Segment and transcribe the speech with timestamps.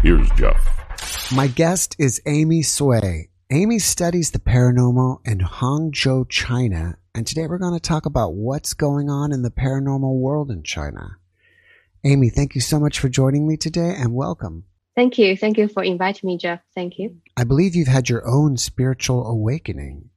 [0.00, 1.32] Here's Jeff.
[1.32, 3.30] My guest is Amy Sui.
[3.50, 8.74] Amy studies the paranormal in Hangzhou, China, and today we're going to talk about what's
[8.74, 11.16] going on in the paranormal world in China.
[12.04, 14.66] Amy, thank you so much for joining me today and welcome.
[14.94, 15.36] Thank you.
[15.36, 16.60] Thank you for inviting me, Jeff.
[16.76, 17.16] Thank you.
[17.36, 20.10] I believe you've had your own spiritual awakening.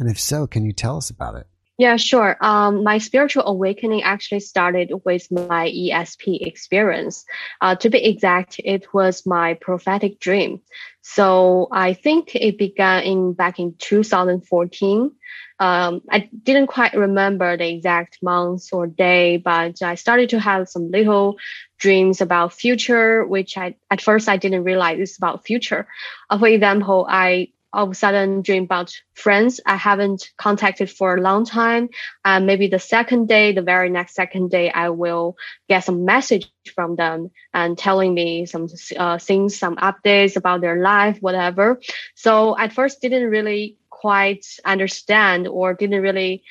[0.00, 1.46] And if so, can you tell us about it?
[1.78, 2.36] Yeah, sure.
[2.40, 7.24] Um, my spiritual awakening actually started with my ESP experience.
[7.60, 10.60] Uh, to be exact, it was my prophetic dream.
[11.02, 15.12] So I think it began in back in 2014.
[15.60, 20.68] Um, I didn't quite remember the exact month or day, but I started to have
[20.68, 21.36] some little
[21.78, 25.86] dreams about future, which I at first I didn't realize it's about future.
[26.28, 31.20] Uh, for example, I of a sudden dream about friends I haven't contacted for a
[31.20, 31.90] long time.
[32.24, 35.36] And maybe the second day, the very next second day, I will
[35.68, 40.80] get some message from them and telling me some uh, things, some updates about their
[40.80, 41.80] life, whatever.
[42.14, 46.44] So at first didn't really quite understand or didn't really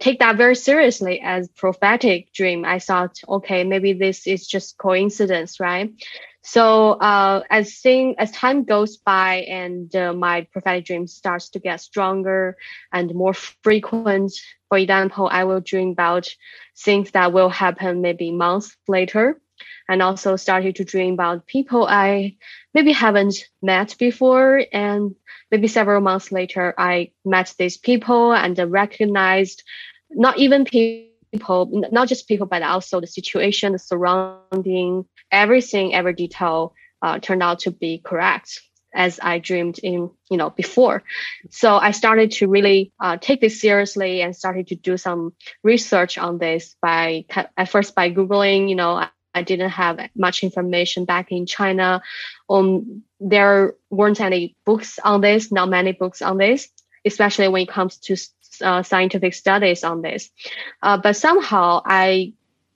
[0.00, 2.64] take that very seriously as prophetic dream.
[2.64, 5.92] I thought, okay, maybe this is just coincidence, right?
[6.46, 11.58] So uh, as thing as time goes by and uh, my prophetic dream starts to
[11.58, 12.58] get stronger
[12.92, 14.32] and more frequent,
[14.68, 16.28] for example, I will dream about
[16.76, 19.40] things that will happen maybe months later,
[19.88, 22.36] and also started to dream about people I
[22.74, 25.14] maybe haven't met before, and
[25.50, 29.62] maybe several months later I met these people and recognized
[30.10, 36.74] not even people not just people, but also the situation, the surrounding, everything, every detail
[37.02, 38.60] uh, turned out to be correct
[38.94, 41.02] as I dreamed in, you know, before.
[41.50, 46.16] So I started to really uh, take this seriously and started to do some research
[46.16, 47.24] on this by
[47.56, 48.68] at first by googling.
[48.68, 52.00] You know, I, didn't have much information back in China.
[52.48, 56.68] Um, there weren't any books on this, not many books on this,
[57.04, 58.16] especially when it comes to
[58.62, 60.30] uh, scientific studies on this.
[60.80, 62.34] Uh, but somehow I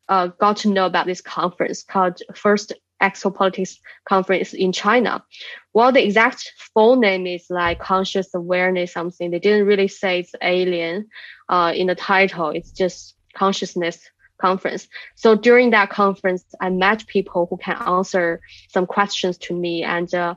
[0.09, 5.25] uh, got to know about this conference called First Exopolitics Conference in China.
[5.73, 9.31] Well, the exact full name is like conscious awareness something.
[9.31, 11.09] They didn't really say it's alien
[11.49, 12.51] uh, in the title.
[12.51, 13.99] It's just consciousness
[14.41, 14.89] conference.
[15.15, 20.13] So during that conference, I met people who can answer some questions to me, and
[20.15, 20.35] uh,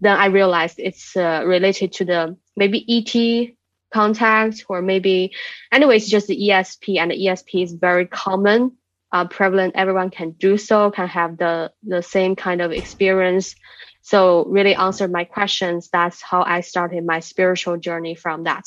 [0.00, 3.54] then I realized it's uh, related to the maybe ET
[3.92, 5.32] contact or maybe
[5.72, 8.70] anyways just the esp and the esp is very common
[9.12, 13.54] uh, prevalent everyone can do so can have the the same kind of experience.
[14.02, 15.88] So really answer my questions.
[15.92, 18.64] That's how i started my spiritual journey from that.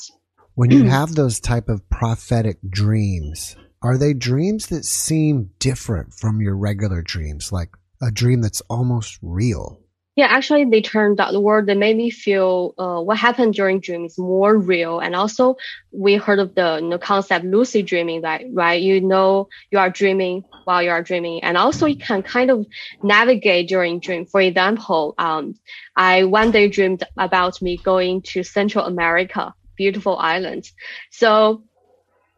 [0.54, 6.40] When you have those type of prophetic dreams are they dreams that seem different from
[6.40, 7.50] your regular dreams?
[7.50, 7.70] Like
[8.00, 9.81] a dream that's almost real
[10.14, 13.80] yeah, actually, they turned out the word that made me feel uh, what happened during
[13.80, 14.98] dream is more real.
[15.00, 15.56] And also,
[15.90, 18.80] we heard of the you know, concept lucid dreaming, that right?
[18.80, 22.66] You know, you are dreaming while you are dreaming, and also you can kind of
[23.02, 24.26] navigate during dream.
[24.26, 25.54] For example, um,
[25.96, 30.74] I one day dreamed about me going to Central America, beautiful islands.
[31.10, 31.64] So,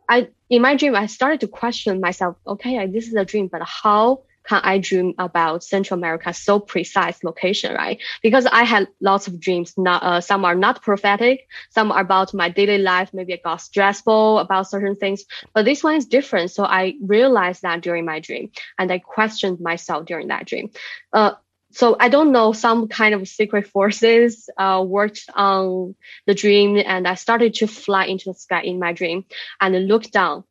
[0.09, 2.37] I in my dream I started to question myself.
[2.47, 7.25] Okay, this is a dream, but how can I dream about Central America so precise
[7.25, 8.01] location, right?
[8.23, 9.75] Because I had lots of dreams.
[9.77, 13.11] Not uh, some are not prophetic, some are about my daily life.
[13.13, 16.51] Maybe I got stressful about certain things, but this one is different.
[16.51, 20.71] So I realized that during my dream, and I questioned myself during that dream.
[21.13, 21.33] Uh,
[21.75, 25.97] so I don't know, some kind of secret forces uh, worked on
[26.27, 29.25] the dream, and I started to fly into the sky in my dream
[29.61, 30.45] and look down,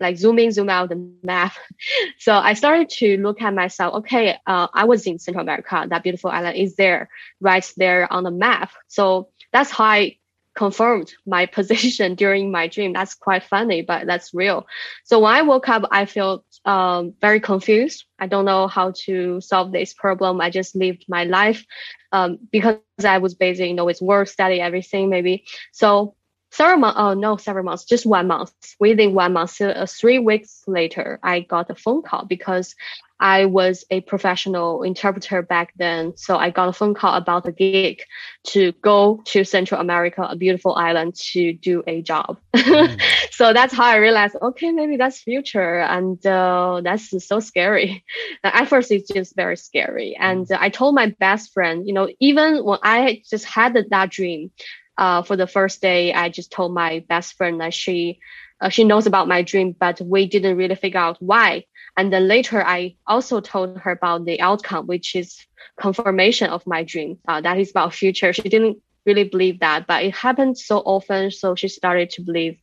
[0.00, 1.52] like zoom in, zoom out the map.
[2.18, 3.94] so I started to look at myself.
[3.96, 5.86] Okay, uh, I was in Central America.
[5.88, 7.08] That beautiful island is there,
[7.40, 8.70] right there on the map.
[8.88, 10.18] So that's how I
[10.58, 12.92] confirmed my position during my dream.
[12.92, 14.66] That's quite funny, but that's real.
[15.04, 18.04] So when I woke up, I felt um, very confused.
[18.18, 20.40] I don't know how to solve this problem.
[20.40, 21.64] I just lived my life
[22.12, 25.44] um, because I was busy, you know, with work, study, everything, maybe.
[25.72, 26.16] So
[26.50, 28.52] several months, oh no, several months, just one month.
[28.80, 32.74] Within one month, uh, three weeks later, I got a phone call because
[33.20, 36.16] I was a professional interpreter back then.
[36.16, 38.02] So I got a phone call about a gig
[38.48, 42.38] to go to Central America, a beautiful island to do a job.
[42.54, 43.00] Mm.
[43.32, 45.80] so that's how I realized, okay, maybe that's future.
[45.80, 48.04] And uh, that's so scary.
[48.44, 50.16] At first, it's just very scary.
[50.18, 50.56] And mm.
[50.58, 54.52] I told my best friend, you know, even when I just had that dream,
[54.98, 58.18] uh, for the first day, I just told my best friend that she,
[58.60, 61.64] uh, she knows about my dream, but we didn't really figure out why.
[61.96, 65.46] And then later, I also told her about the outcome, which is
[65.80, 67.18] confirmation of my dream.
[67.28, 68.32] Uh, that is about future.
[68.32, 72.58] She didn't really believe that, but it happened so often, so she started to believe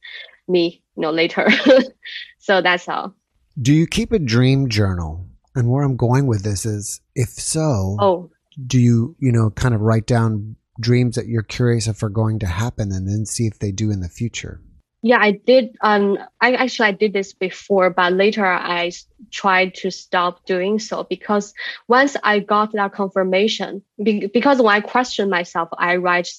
[0.48, 1.48] me, you know, later.
[2.40, 3.16] so that's all.
[3.62, 5.26] Do you keep a dream journal?
[5.56, 8.30] And where I'm going with this is, if so, oh,
[8.68, 12.40] do you, you know, kind of write down dreams that you're curious if are going
[12.40, 14.62] to happen, and then see if they do in the future?
[15.02, 15.76] Yeah, I did.
[15.82, 18.92] Um, I actually I did this before, but later I
[19.32, 21.54] tried to stop doing so because
[21.88, 26.30] once I got that confirmation, be- because when I question myself, I write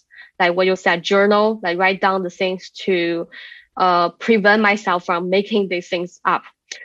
[0.41, 3.29] like what you said, journal, like write down the things to
[3.77, 6.43] uh, prevent myself from making these things up.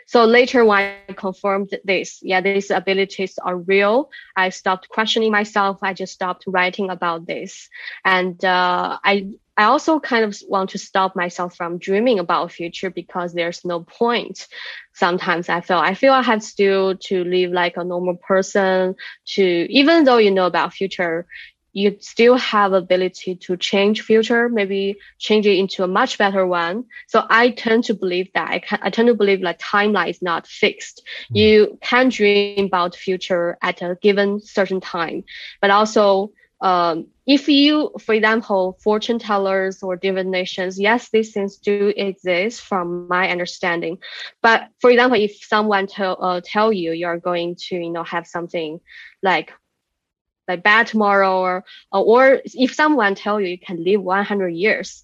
[0.08, 4.10] So later when I confirmed this, yeah, these abilities are real.
[4.36, 5.80] I stopped questioning myself.
[5.82, 7.70] I just stopped writing about this.
[8.06, 12.90] And uh, I I also kind of want to stop myself from dreaming about future
[12.90, 14.48] because there's no point.
[14.94, 18.96] Sometimes I feel I feel I have still to live like a normal person
[19.36, 21.28] to even though you know about future,
[21.74, 26.86] you still have ability to change future, maybe change it into a much better one.
[27.08, 30.22] So I tend to believe that I, can, I tend to believe that timeline is
[30.22, 31.04] not fixed.
[31.32, 31.38] Mm.
[31.38, 35.24] You can dream about future at a given certain time,
[35.62, 36.32] but also
[36.62, 43.08] um, if you, for example, fortune tellers or divinations, yes, these things do exist from
[43.08, 43.98] my understanding.
[44.44, 48.28] But for example, if someone tell uh, tell you you're going to, you know, have
[48.28, 48.80] something
[49.24, 49.52] like
[50.52, 55.04] like bad tomorrow, or or if someone tell you you can live 100 years,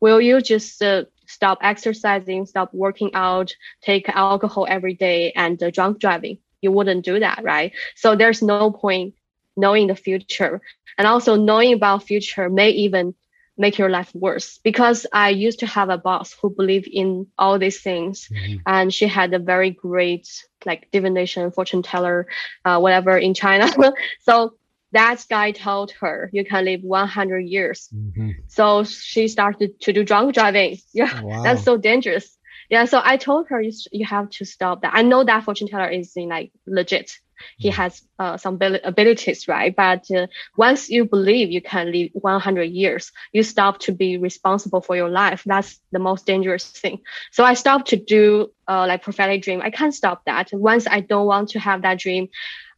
[0.00, 5.70] will you just uh, stop exercising, stop working out, take alcohol every day, and uh,
[5.70, 6.38] drunk driving?
[6.62, 7.72] You wouldn't do that, right?
[7.94, 9.14] So there's no point
[9.56, 10.60] knowing the future
[10.98, 13.14] and also knowing about future may even
[13.58, 17.58] make your life worse because I used to have a boss who believed in all
[17.58, 18.58] these things mm-hmm.
[18.66, 20.28] and she had a very great
[20.66, 22.26] like divination fortune teller
[22.64, 23.72] uh, whatever in China
[24.20, 24.54] so
[24.92, 28.30] that guy told her you can live 100 years mm-hmm.
[28.48, 31.42] so she started to do drunk driving yeah wow.
[31.42, 32.36] that's so dangerous
[32.70, 35.68] yeah so I told her you, you have to stop that I know that fortune
[35.68, 37.18] teller is in like legit
[37.56, 39.74] he has uh, some abilities, right?
[39.74, 44.80] But uh, once you believe you can live 100 years, you stop to be responsible
[44.80, 45.42] for your life.
[45.44, 47.00] That's the most dangerous thing.
[47.32, 49.60] So I stopped to do uh, like prophetic dream.
[49.62, 50.50] I can't stop that.
[50.52, 52.28] Once I don't want to have that dream,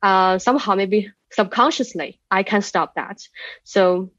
[0.03, 3.21] uh, somehow maybe subconsciously I can stop that.
[3.65, 4.11] So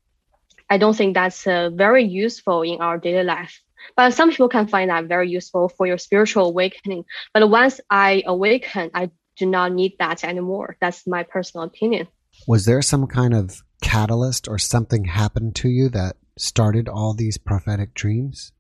[0.70, 3.60] I don't think that's uh, very useful in our daily life.
[3.96, 7.06] But some people can find that very useful for your spiritual awakening.
[7.34, 10.78] But once I awaken, I do not need that anymore.
[10.82, 12.08] That's my personal opinion.
[12.48, 17.38] Was there some kind of catalyst or something happened to you that started all these
[17.38, 18.51] prophetic dreams?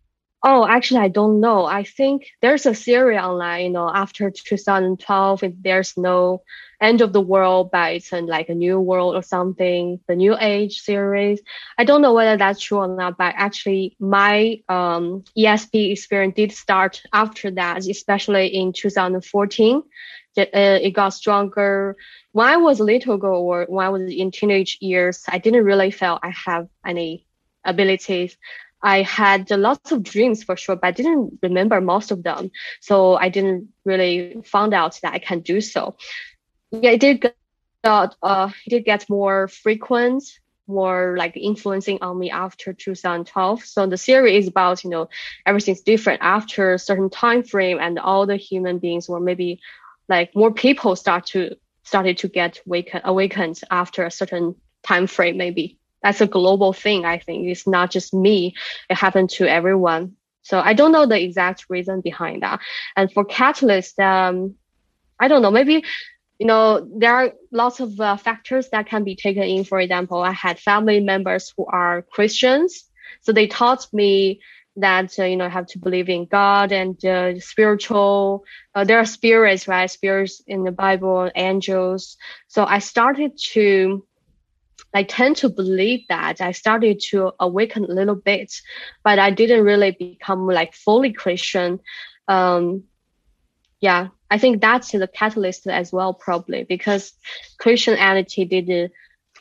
[0.41, 1.65] Oh, actually, I don't know.
[1.65, 6.43] I think there's a theory online, you know, after 2012, if there's no
[6.79, 10.79] end of the world, but it's like a new world or something, the new age
[10.81, 11.41] series.
[11.77, 16.53] I don't know whether that's true or not, but actually my um, ESP experience did
[16.53, 19.83] start after that, especially in 2014
[20.37, 21.97] it, uh, it got stronger.
[22.31, 25.65] When I was a little girl or when I was in teenage years, I didn't
[25.65, 27.25] really feel I have any
[27.65, 28.37] abilities.
[28.81, 32.51] I had lots of dreams for sure, but I didn't remember most of them.
[32.79, 35.97] So I didn't really found out that I can do so.
[36.71, 37.35] Yeah, it did get,
[37.83, 40.23] uh, it did get more frequent,
[40.67, 43.63] more like influencing on me after 2012.
[43.65, 45.09] So the series is about, you know,
[45.45, 49.59] everything's different after a certain time frame and all the human beings were maybe
[50.07, 55.37] like more people start to started to get awaken, awakened after a certain time frame.
[55.37, 57.05] Maybe that's a global thing.
[57.05, 58.55] I think it's not just me;
[58.89, 60.15] it happened to everyone.
[60.41, 62.59] So I don't know the exact reason behind that.
[62.95, 64.55] And for catalyst, um,
[65.19, 65.51] I don't know.
[65.51, 65.83] Maybe
[66.39, 69.63] you know there are lots of uh, factors that can be taken in.
[69.63, 72.85] For example, I had family members who are Christians,
[73.21, 74.41] so they taught me
[74.77, 78.43] that uh, you know have to believe in God and uh, spiritual.
[78.73, 79.89] Uh, there are spirits, right?
[79.89, 82.17] Spirits in the Bible, angels.
[82.47, 84.05] So I started to
[84.93, 88.53] I tend to believe that I started to awaken a little bit,
[89.03, 91.79] but I didn't really become like fully Christian.
[92.27, 92.83] Um,
[93.79, 97.13] yeah, I think that's the catalyst as well, probably because
[97.57, 98.91] Christianity did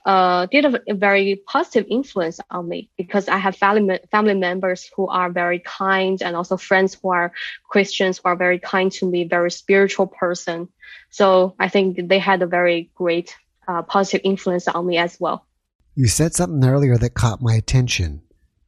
[0.07, 5.09] uh, did a, very positive influence on me because I have family family members who
[5.09, 7.33] are very kind and also friends who are
[7.69, 10.69] Christians who are very kind to me, very spiritual person.
[11.11, 13.37] So I think they had a very great
[13.69, 15.47] uh, positive influence on me as well.
[15.95, 18.23] You said something earlier that caught my attention.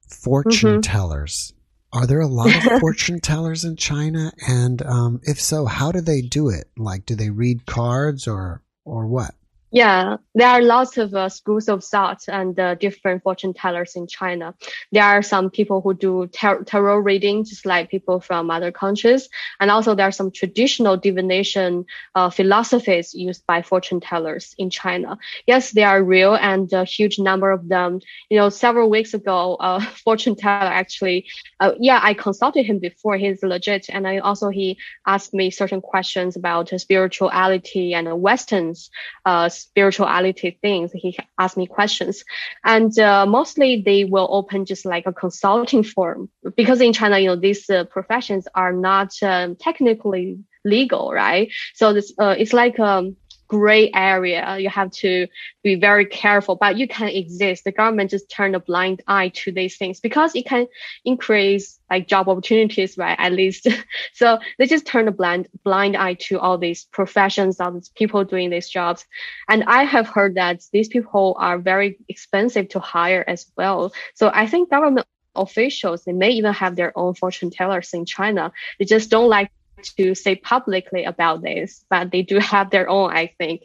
[0.09, 0.81] Fortune mm-hmm.
[0.81, 1.53] tellers.
[1.93, 4.33] Are there a lot of fortune tellers in China?
[4.47, 6.69] And um, if so, how do they do it?
[6.77, 9.35] Like, do they read cards or or what?
[9.73, 14.09] Yeah, there are lots of uh, schools of thought and uh, different fortune tellers in
[14.09, 14.53] China.
[14.91, 19.29] There are some people who do tar- tarot reading, just like people from other countries.
[19.61, 21.85] And also there are some traditional divination
[22.17, 25.19] uh, philosophies used by fortune tellers in China.
[25.47, 28.01] Yes, they are real and a huge number of them.
[28.29, 31.27] You know, several weeks ago, a fortune teller actually,
[31.61, 33.17] uh, yeah, I consulted him before.
[33.17, 33.87] He's legit.
[33.89, 38.91] And I also, he asked me certain questions about spirituality and Western's
[39.25, 40.91] uh, spirituality things.
[40.93, 42.25] He asked me questions,
[42.65, 47.29] and uh, mostly they will open just like a consulting firm because in China, you
[47.29, 51.51] know, these uh, professions are not um, technically legal, right?
[51.75, 53.17] So this uh, it's like um,
[53.51, 54.47] gray area.
[54.47, 55.27] Uh, you have to
[55.65, 57.65] be very careful, but you can exist.
[57.65, 60.69] The government just turn a blind eye to these things because it can
[61.05, 63.17] increase like job opportunities, right?
[63.19, 63.67] At least.
[64.15, 68.23] so they just turn a blind, blind eye to all these professions, all these people
[68.25, 69.05] doing these jobs.
[69.49, 73.93] And I have heard that these people are very expensive to hire as well.
[74.15, 78.53] So I think government officials, they may even have their own fortune tellers in China.
[78.79, 79.51] They just don't like
[79.85, 83.63] to say publicly about this, but they do have their own, I think.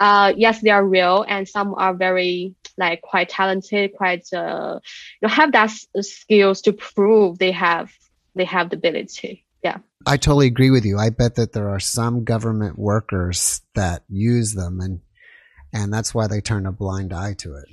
[0.00, 4.80] Uh, yes, they are real, and some are very like quite talented, quite uh,
[5.20, 7.90] you know, have that skills to prove they have
[8.34, 9.44] they have the ability.
[9.62, 9.78] Yeah.
[10.06, 10.98] I totally agree with you.
[10.98, 15.00] I bet that there are some government workers that use them and
[15.72, 17.66] and that's why they turn a blind eye to it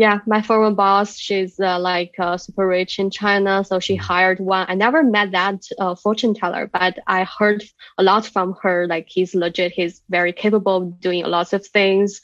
[0.00, 4.02] yeah, my former boss, she's uh, like uh, super rich in China, so she mm-hmm.
[4.02, 4.64] hired one.
[4.66, 7.62] I never met that uh, fortune teller, but I heard
[7.98, 8.86] a lot from her.
[8.86, 12.22] Like he's legit, he's very capable of doing lots of things.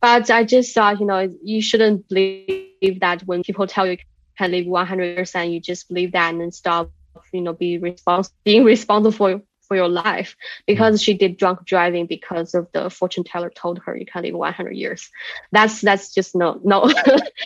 [0.00, 3.98] But I just thought, you know, you shouldn't believe that when people tell you, you
[4.36, 6.90] can live 100%, you just believe that and then stop,
[7.32, 10.36] you know, be respons- being responsible for your life
[10.66, 11.04] because mm.
[11.04, 14.72] she did drunk driving because of the fortune teller told her you can live 100
[14.76, 15.10] years.
[15.50, 16.82] That's that's just no no.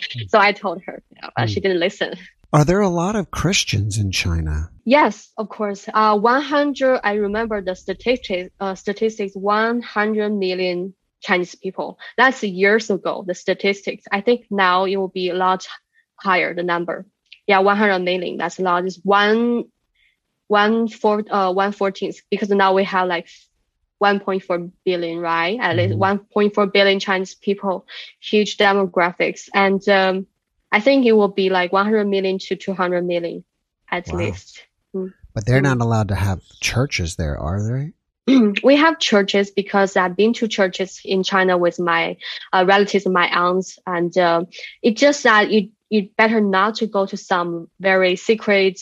[0.07, 0.29] Mm.
[0.29, 1.53] so I told her, yeah, but mm.
[1.53, 2.13] she didn't listen.
[2.53, 4.69] Are there a lot of Christians in China?
[4.85, 5.87] Yes, of course.
[5.93, 7.01] Uh, 100.
[7.03, 8.53] I remember the statistics.
[8.59, 9.33] Uh, statistics.
[9.35, 11.99] 100 million Chinese people.
[12.15, 13.23] That's years ago.
[13.27, 14.05] The statistics.
[14.11, 15.67] I think now it will be a lot
[16.15, 16.53] higher.
[16.53, 17.05] The number.
[17.47, 18.37] Yeah, 100 million.
[18.37, 18.85] That's a lot.
[18.85, 19.65] It's one
[20.47, 23.27] one four uh one fourteenth because now we have like
[24.01, 25.59] 1.4 billion, right?
[25.59, 26.39] At least mm-hmm.
[26.39, 27.87] 1.4 billion Chinese people,
[28.19, 30.27] huge demographics, and um,
[30.71, 33.43] I think it will be like 100 million to 200 million
[33.89, 34.19] at wow.
[34.19, 34.65] least.
[34.95, 35.13] Mm.
[35.33, 37.93] But they're not allowed to have churches there, are they?
[38.63, 42.17] we have churches because I've been to churches in China with my
[42.51, 44.43] uh, relatives and my aunts, and uh,
[44.81, 48.81] it's just that you you better not to go to some very secret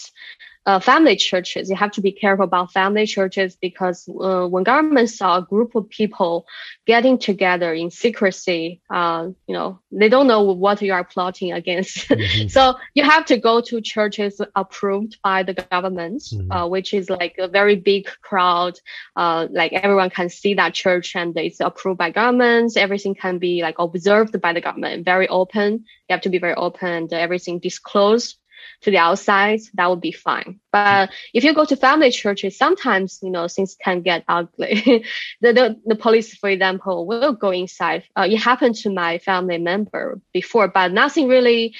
[0.66, 1.70] uh, family churches.
[1.70, 5.76] You have to be careful about family churches because uh, when government saw a group
[5.76, 6.46] of people
[6.88, 12.08] getting together in secrecy, uh, you know, they don't know what you are plotting against.
[12.16, 12.48] Mm-hmm.
[12.48, 16.52] so you have to go to churches approved by the government, mm-hmm.
[16.52, 18.80] Uh, which is like a very big crowd.
[19.16, 22.78] Uh, like everyone can see that church and it's approved by government.
[22.78, 25.86] Everything can be like observed by the government, very open.
[26.08, 28.38] You have to be very open and everything disclosed
[28.82, 30.60] to the outside, that would be fine.
[30.72, 35.06] But if you go to family churches, sometimes, you know, things can get ugly.
[35.42, 38.04] the, the, the police, for example, will go inside.
[38.16, 41.76] Uh, it happened to my family member before, but nothing really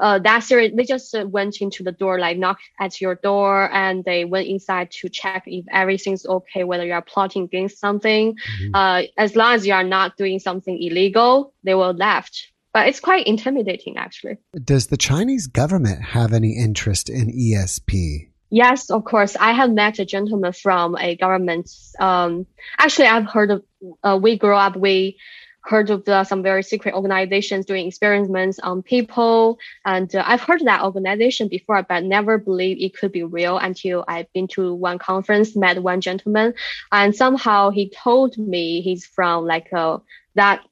[0.00, 3.70] uh, that year they just uh, went into the door, like knocked at your door,
[3.72, 8.34] and they went inside to check if everything's okay, whether you are plotting against something.
[8.34, 8.74] Mm-hmm.
[8.74, 12.49] Uh, as long as you are not doing something illegal, they will left.
[12.72, 14.38] But it's quite intimidating, actually.
[14.62, 18.28] Does the Chinese government have any interest in ESP?
[18.50, 19.36] Yes, of course.
[19.38, 21.70] I have met a gentleman from a government.
[21.98, 22.46] Um,
[22.78, 23.64] actually, I've heard of.
[24.02, 24.76] Uh, we grew up.
[24.76, 25.16] We
[25.62, 29.58] heard of the, some very secret organizations doing experiments on people.
[29.84, 34.04] And uh, I've heard that organization before, but never believed it could be real until
[34.08, 36.54] I've been to one conference, met one gentleman,
[36.92, 39.98] and somehow he told me he's from like uh,
[40.34, 40.62] that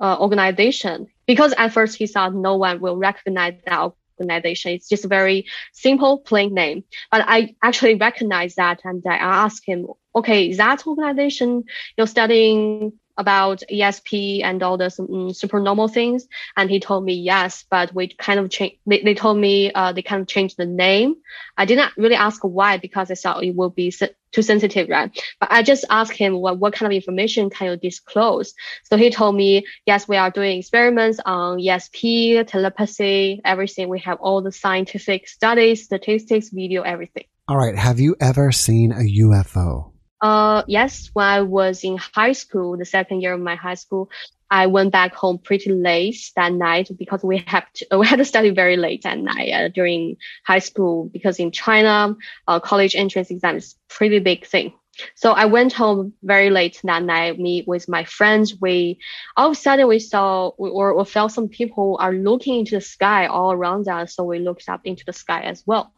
[0.00, 1.08] uh, organization.
[1.28, 4.72] Because at first he thought no one will recognize that organization.
[4.72, 6.82] It's just a very simple, plain name.
[7.12, 11.64] But I actually recognize that and I asked him, okay, that organization
[11.96, 16.26] you're studying about ESP and all the um, supernormal things?
[16.56, 18.78] And he told me yes, but we kind of change.
[18.86, 21.16] They, they told me uh, they kind of changed the name.
[21.56, 23.92] I did not really ask why because I thought it would be
[24.32, 25.10] too sensitive, right?
[25.40, 28.54] But I just asked him what, what kind of information can you disclose?
[28.84, 33.88] So he told me, yes, we are doing experiments on ESP, telepathy, everything.
[33.88, 37.24] We have all the scientific studies, statistics, video, everything.
[37.48, 37.76] All right.
[37.76, 39.92] Have you ever seen a UFO?
[40.20, 44.10] Uh, yes, when I was in high school, the second year of my high school,
[44.50, 48.24] I went back home pretty late that night because we had to, we had to
[48.24, 53.30] study very late at night uh, during high school because in China, uh, college entrance
[53.30, 54.72] exam is pretty big thing.
[55.14, 58.60] So I went home very late that night, me with my friends.
[58.60, 58.98] We
[59.36, 62.80] all of a sudden we saw or, or felt some people are looking into the
[62.80, 64.16] sky all around us.
[64.16, 65.92] So we looked up into the sky as well.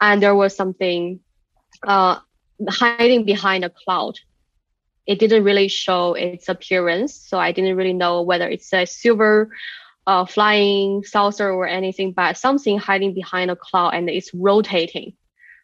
[0.00, 1.20] And there was something
[1.86, 2.20] uh,
[2.68, 4.18] hiding behind a cloud.
[5.06, 9.50] It didn't really show its appearance, so I didn't really know whether it's a silver
[10.06, 15.14] uh, flying saucer or anything, but something hiding behind a cloud and it's rotating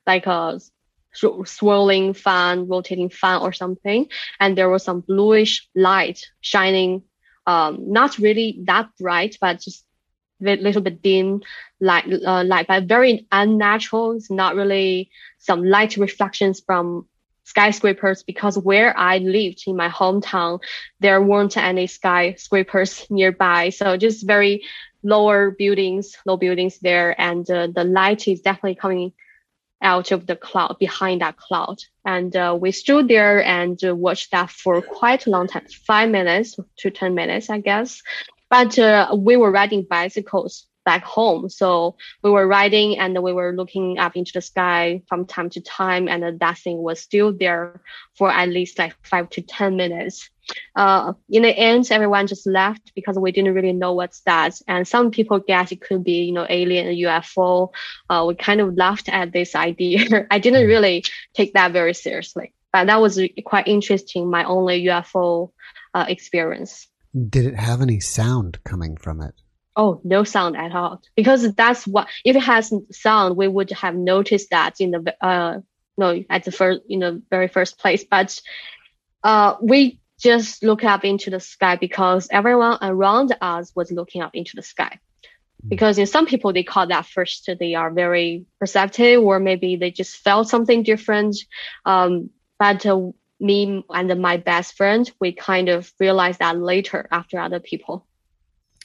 [0.07, 0.61] like a
[1.15, 4.09] swirling fan, rotating fan or something.
[4.41, 7.03] And there was some bluish light shining,
[7.47, 9.85] um, not really that bright, but just
[10.43, 11.43] a little bit dim
[11.81, 14.13] light, uh, light, but very unnatural.
[14.13, 17.07] It's not really some light reflections from
[17.45, 20.61] skyscrapers because where I lived in my hometown,
[21.01, 23.71] there weren't any skyscrapers nearby.
[23.71, 24.63] So just very
[25.03, 27.21] lower buildings, low buildings there.
[27.21, 29.13] And uh, the light is definitely coming
[29.83, 31.79] out of the cloud, behind that cloud.
[32.05, 36.09] And uh, we stood there and uh, watched that for quite a long time, five
[36.09, 38.01] minutes to 10 minutes, I guess.
[38.53, 41.49] But uh, we were riding bicycles back home.
[41.49, 45.63] So we were riding and we were looking up into the sky from time to
[45.63, 47.81] time, and that thing was still there
[48.15, 50.29] for at least like five to 10 minutes.
[50.77, 54.61] Uh, in the end, everyone just left because we didn't really know what's that.
[54.69, 57.71] And some people guess it could be, you know, alien UFO.
[58.11, 60.27] Uh, we kind of laughed at this idea.
[60.31, 64.29] I didn't really take that very seriously, but that was quite interesting.
[64.29, 65.53] My only UFO
[65.95, 66.92] uh, experience.
[67.15, 69.35] Did it have any sound coming from it?
[69.77, 71.03] Oh, no sound at all.
[71.17, 75.61] Because that's what if it has sound, we would have noticed that in the uh
[75.97, 78.05] no at the first in the very first place.
[78.05, 78.41] But
[79.23, 84.35] uh we just look up into the sky because everyone around us was looking up
[84.35, 84.99] into the sky.
[85.63, 85.69] Hmm.
[85.69, 89.91] Because in some people they call that first they are very perceptive or maybe they
[89.91, 91.37] just felt something different.
[91.85, 93.11] Um, but uh,
[93.43, 98.07] me and my best friend we kind of realized that later after other people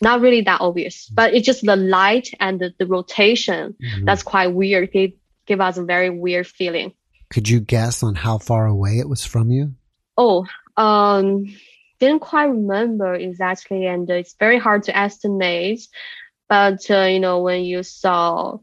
[0.01, 4.05] not really that obvious, but it's just the light and the, the rotation mm-hmm.
[4.05, 4.89] that's quite weird.
[4.93, 6.93] It give us a very weird feeling.
[7.29, 9.73] Could you guess on how far away it was from you?
[10.17, 11.45] Oh, um,
[11.99, 15.87] didn't quite remember exactly, and it's very hard to estimate.
[16.47, 18.59] But uh, you know, when you saw,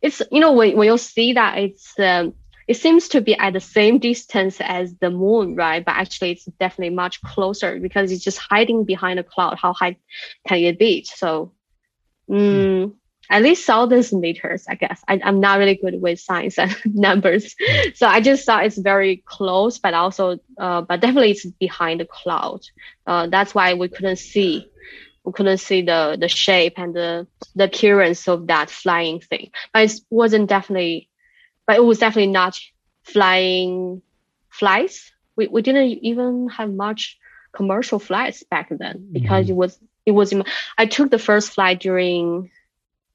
[0.00, 2.34] it's you know when when you see that it's um,
[2.68, 5.84] it seems to be at the same distance as the moon, right?
[5.84, 9.58] But actually, it's definitely much closer because it's just hiding behind a cloud.
[9.58, 9.96] How high
[10.46, 11.04] can it be?
[11.04, 11.52] So,
[12.30, 12.94] mm, mm.
[13.30, 15.02] at least thousands meters, I guess.
[15.08, 17.54] I, am not really good with science and numbers,
[17.94, 22.06] so I just thought it's very close, but also, uh, but definitely it's behind the
[22.06, 22.60] cloud.
[23.06, 24.68] Uh, that's why we couldn't see
[25.24, 29.50] we couldn't see the the shape and the the appearance of that flying thing.
[29.72, 31.08] But it wasn't definitely
[31.66, 32.58] but it was definitely not
[33.02, 34.02] flying
[34.50, 35.12] flights.
[35.36, 37.18] We, we didn't even have much
[37.52, 39.52] commercial flights back then because mm-hmm.
[39.52, 40.34] it was it was
[40.76, 42.50] I took the first flight during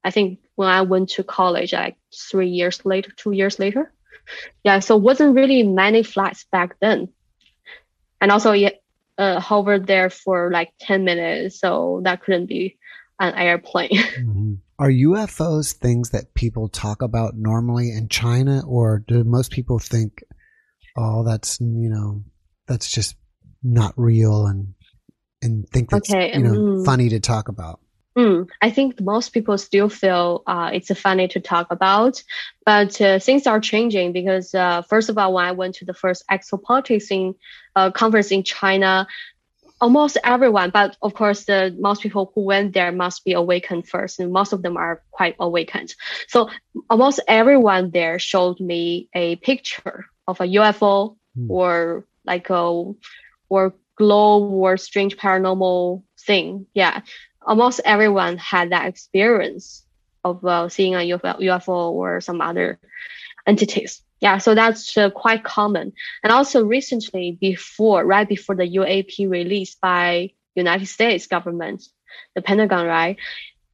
[0.03, 3.91] I think when I went to college like three years later, two years later.
[4.63, 7.09] Yeah, so wasn't really many flights back then.
[8.19, 8.81] And also it
[9.17, 12.77] uh, hovered there for like 10 minutes, so that couldn't be
[13.19, 13.89] an airplane.
[14.17, 14.53] Mm-hmm.
[14.79, 20.23] Are UFOs things that people talk about normally in China, or do most people think,
[20.95, 22.23] "Oh, that's you know,
[22.67, 23.15] that's just
[23.63, 24.75] not real," and
[25.41, 26.85] and think that's Okay, you know mm.
[26.85, 27.79] funny to talk about?
[28.17, 32.23] Mm, I think most people still feel uh, it's funny to talk about,
[32.65, 35.93] but uh, things are changing because uh, first of all, when I went to the
[35.93, 37.35] first exopolitics in,
[37.75, 39.07] uh, conference in China,
[39.79, 44.19] almost everyone, but of course, the most people who went there must be awakened first,
[44.19, 45.93] and most of them are quite awakened.
[46.27, 46.49] So
[46.89, 51.51] almost everyone there showed me a picture of a UFO Hmm.
[51.51, 52.83] or like a
[53.49, 56.65] or glow or strange paranormal thing.
[56.73, 57.01] Yeah,
[57.45, 59.85] almost everyone had that experience
[60.23, 62.79] of uh, seeing a UFO, UFO or some other
[63.45, 64.01] entities.
[64.19, 65.93] Yeah, so that's uh, quite common.
[66.23, 71.83] And also recently, before right before the UAP release by United States government,
[72.33, 73.17] the Pentagon, right?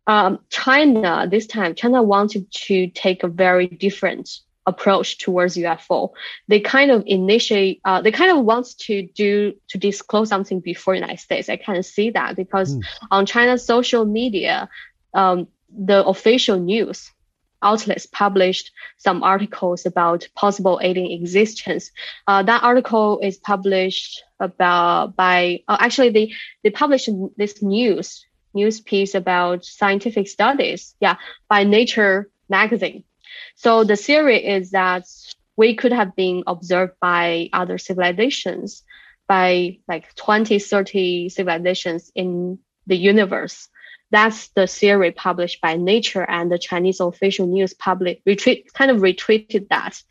[0.06, 6.12] Um, China this time, China wanted to take a very different approach towards UFO.
[6.50, 10.94] They kind of initiate, uh, they kind of wants to do to disclose something before
[10.96, 11.48] United States.
[11.48, 12.80] I of see that because Hmm.
[13.12, 14.70] on China's social media,
[15.14, 17.12] um, the official news
[17.64, 21.92] outlets published some articles about possible alien existence.
[22.28, 28.82] Uh, that article is published about by uh, actually they they published this news news
[28.82, 30.96] piece about scientific studies.
[31.00, 31.16] Yeah,
[31.50, 33.04] by Nature magazine.
[33.56, 35.06] So the theory is that
[35.56, 38.84] we could have been observed by other civilizations,
[39.28, 43.70] by like 20, 30 civilizations in the universe.
[44.14, 48.98] That's the theory published by Nature and the Chinese official news public retreat kind of
[48.98, 50.02] retweeted that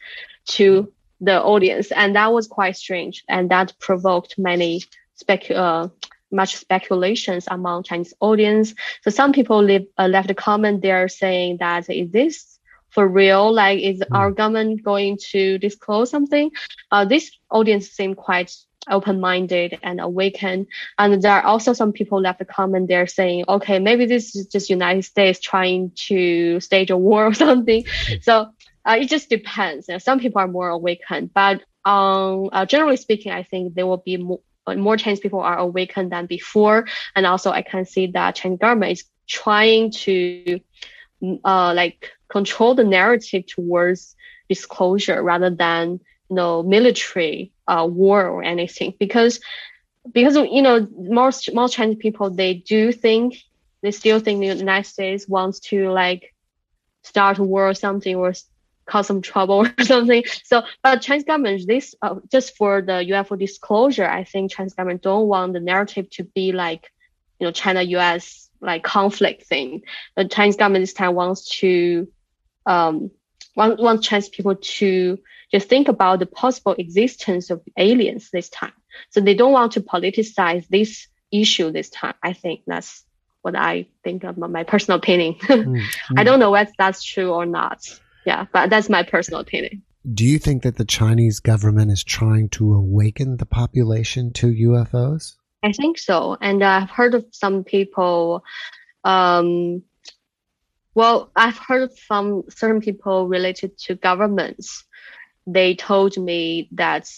[0.56, 4.82] to the audience, and that was quite strange, and that provoked many
[5.14, 5.86] spec uh,
[6.32, 8.74] much speculations among Chinese audience.
[9.02, 12.58] So some people leave, uh, left a comment there saying that is this
[12.90, 13.52] for real?
[13.52, 16.50] Like, is our government going to disclose something?
[16.90, 18.52] Uh, this audience seemed quite
[18.88, 20.66] open-minded and awakened.
[20.98, 24.46] And there are also some people left a comment there saying, okay, maybe this is
[24.46, 27.84] just United States trying to stage a war or something.
[28.22, 28.48] So
[28.84, 29.88] uh, it just depends.
[29.88, 33.86] You know, some people are more awakened, but um, uh, generally speaking, I think there
[33.86, 36.86] will be more, uh, more Chinese people are awakened than before.
[37.14, 40.60] And also, I can see that Chinese government is trying to
[41.22, 44.14] mm, uh, like control the narrative towards
[44.48, 49.40] disclosure rather than you know military uh, war or anything because
[50.10, 53.36] because you know most most Chinese people they do think
[53.82, 56.34] they still think the United States wants to like
[57.02, 58.32] start a war or something or
[58.86, 60.24] cause some trouble or something.
[60.44, 65.02] So, but Chinese government this uh, just for the UFO disclosure, I think Chinese government
[65.02, 66.90] don't want the narrative to be like
[67.38, 68.48] you know China U.S.
[68.60, 69.82] like conflict thing.
[70.16, 72.08] The Chinese government this time wants to
[72.66, 73.10] um
[73.56, 75.18] want want Chinese people to
[75.52, 78.72] just think about the possible existence of aliens this time.
[79.10, 82.14] So they don't want to politicize this issue this time.
[82.22, 83.04] I think that's
[83.42, 85.34] what I think of my- personal opinion.
[85.42, 85.82] Mm.
[86.16, 87.80] I don't know whether that's true or not.
[88.24, 89.82] Yeah, but that's my personal opinion.
[90.10, 95.34] Do you think that the Chinese government is trying to awaken the population to UFOs?
[95.62, 96.36] I think so.
[96.40, 98.42] And I've heard of some people,
[99.04, 99.82] um,
[100.94, 104.84] well, I've heard from certain people related to governments.
[105.46, 107.10] They told me that,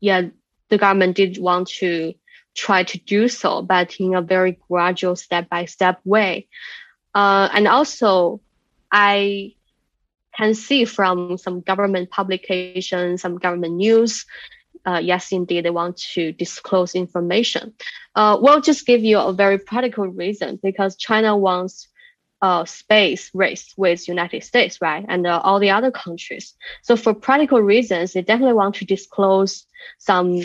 [0.00, 0.28] yeah,
[0.68, 2.14] the government did want to
[2.54, 6.48] try to do so, but in a very gradual, step by step way.
[7.14, 8.40] Uh, and also,
[8.90, 9.54] I
[10.36, 14.26] can see from some government publications, some government news,
[14.86, 17.74] uh, yes, indeed, they want to disclose information.
[18.14, 21.88] Uh, we'll just give you a very practical reason because China wants
[22.42, 26.54] uh, space race with United States, right, and uh, all the other countries.
[26.82, 29.66] So for practical reasons, they definitely want to disclose
[29.98, 30.42] some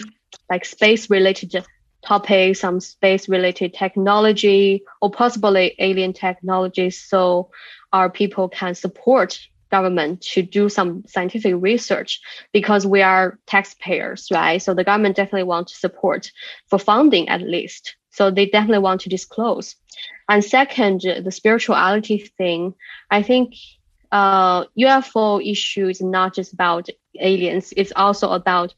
[0.50, 1.66] like space-related
[2.04, 7.52] topics, some space-related technology, or possibly alien technologies, so
[7.92, 14.62] our people can support government to do some scientific research because we are taxpayers, right?
[14.62, 16.32] So the government definitely want to support
[16.68, 17.96] for funding at least.
[18.12, 19.76] So they definitely want to disclose.
[20.32, 22.74] And second, the spirituality thing,
[23.10, 23.54] I think
[24.14, 26.88] uh, UFO issue is not just about
[27.20, 27.74] aliens.
[27.76, 28.74] It's also about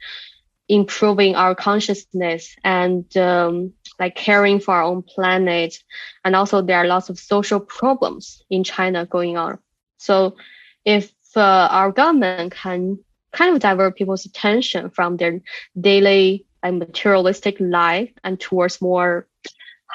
[0.67, 5.77] improving our consciousness and um, like caring for our own planet.
[6.25, 9.59] And also there are lots of social problems in China going on.
[9.97, 10.37] So
[10.85, 12.97] if uh, our government can
[13.31, 15.39] kind of divert people's attention from their
[15.79, 19.27] daily like materialistic life and towards more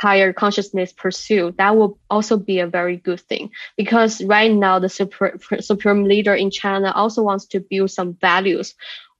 [0.00, 4.88] higher consciousness pursuit, that will also be a very good thing because right now the
[4.88, 8.74] super, supreme leader in China also wants to build some values,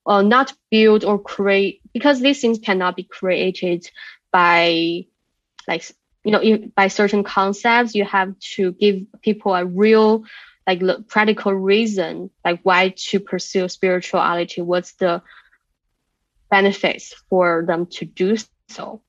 [0.07, 3.91] uh, not build or create because these things cannot be created
[4.33, 5.05] by
[5.67, 5.85] like
[6.25, 7.95] you know by certain concepts.
[7.95, 10.25] You have to give people a real
[10.67, 14.62] like practical reason like why to pursue spirituality.
[14.62, 15.23] What's the
[16.51, 18.37] benefits for them to do
[18.69, 19.03] so?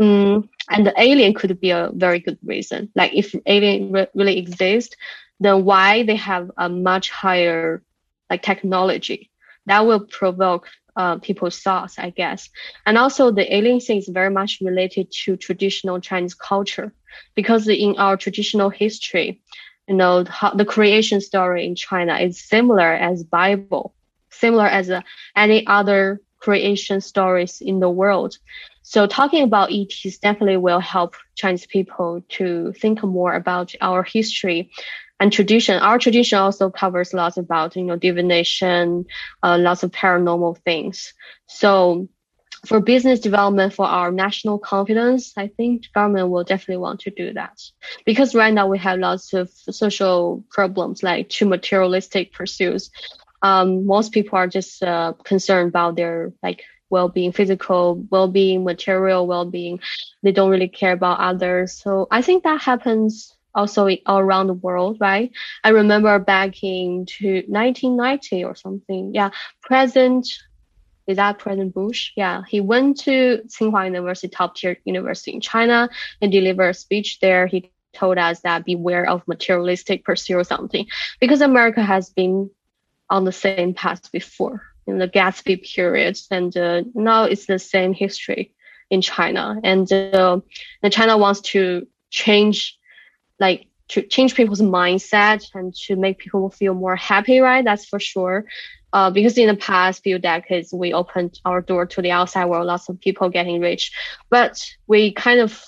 [0.00, 2.90] Mm, and the alien could be a very good reason.
[2.94, 4.96] Like if alien re- really exist,
[5.40, 7.82] then why they have a much higher
[8.30, 9.30] like technology
[9.66, 12.50] that will provoke uh, people's thoughts, I guess.
[12.84, 16.92] And also the alien thing is very much related to traditional Chinese culture
[17.34, 19.40] because in our traditional history,
[19.86, 23.94] you know, the creation story in China is similar as Bible,
[24.30, 25.02] similar as uh,
[25.36, 28.36] any other creation stories in the world.
[28.88, 34.70] So talking about ETs definitely will help Chinese people to think more about our history
[35.20, 35.78] and tradition.
[35.78, 39.04] Our tradition also covers lots about, you know, divination,
[39.42, 41.12] uh, lots of paranormal things.
[41.48, 42.08] So
[42.64, 47.34] for business development, for our national confidence, I think government will definitely want to do
[47.34, 47.60] that
[48.06, 52.88] because right now we have lots of social problems like too materialistic pursuits.
[53.42, 59.80] Um, most people are just uh, concerned about their like well-being, physical well-being, material well-being.
[60.22, 61.72] They don't really care about others.
[61.72, 65.32] So I think that happens also all around the world, right?
[65.64, 69.14] I remember back in to 1990 or something.
[69.14, 69.30] Yeah,
[69.62, 70.28] President
[71.06, 72.12] is that President Bush?
[72.16, 75.88] Yeah, he went to Tsinghua University, top tier university in China,
[76.20, 77.46] and delivered a speech there.
[77.46, 80.86] He told us that beware of materialistic pursuit or something,
[81.18, 82.50] because America has been
[83.08, 87.92] on the same path before in the Gatsby period, and uh, now it's the same
[87.92, 88.54] history
[88.90, 89.60] in China.
[89.62, 90.40] And uh,
[90.90, 92.78] China wants to change,
[93.38, 97.64] like to change people's mindset and to make people feel more happy, right?
[97.64, 98.46] That's for sure.
[98.92, 102.66] Uh, because in the past few decades, we opened our door to the outside world,
[102.66, 103.92] lots of people getting rich,
[104.30, 105.62] but we kind of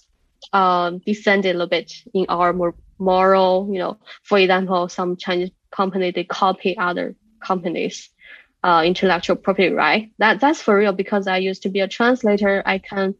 [0.55, 5.51] uh, descended a little bit in our more moral, you know, for example, some Chinese
[5.71, 8.09] company, they copy other companies
[8.63, 10.11] uh, intellectual property right.
[10.19, 12.63] That that's for real because I used to be a translator.
[12.65, 13.15] I can,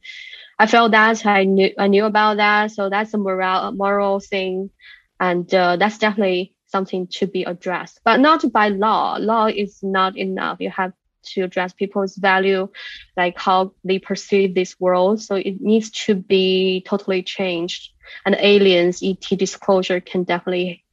[0.59, 2.73] I felt that I knew I knew about that.
[2.73, 4.71] So that's a moral moral thing,
[5.19, 9.17] and uh, that's definitely something to be addressed, but not by law.
[9.19, 10.59] Law is not enough.
[10.61, 12.69] You have to address people's value,
[13.17, 15.21] like how they perceive this world.
[15.21, 17.91] So it needs to be totally changed.
[18.25, 20.85] And aliens ET disclosure can definitely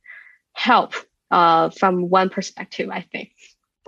[0.53, 0.93] help
[1.31, 3.31] uh, from one perspective, I think.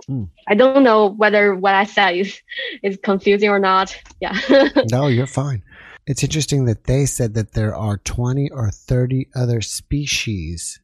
[0.08, 0.28] Mm.
[0.48, 2.40] I don't know whether what I said is
[2.82, 3.96] is confusing or not.
[4.20, 4.38] Yeah.
[4.90, 5.62] no, you're fine.
[6.06, 10.80] It's interesting that they said that there are 20 or 30 other species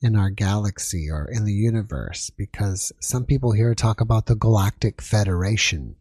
[0.00, 5.02] in our galaxy or in the universe because some people here talk about the Galactic
[5.02, 5.96] Federation.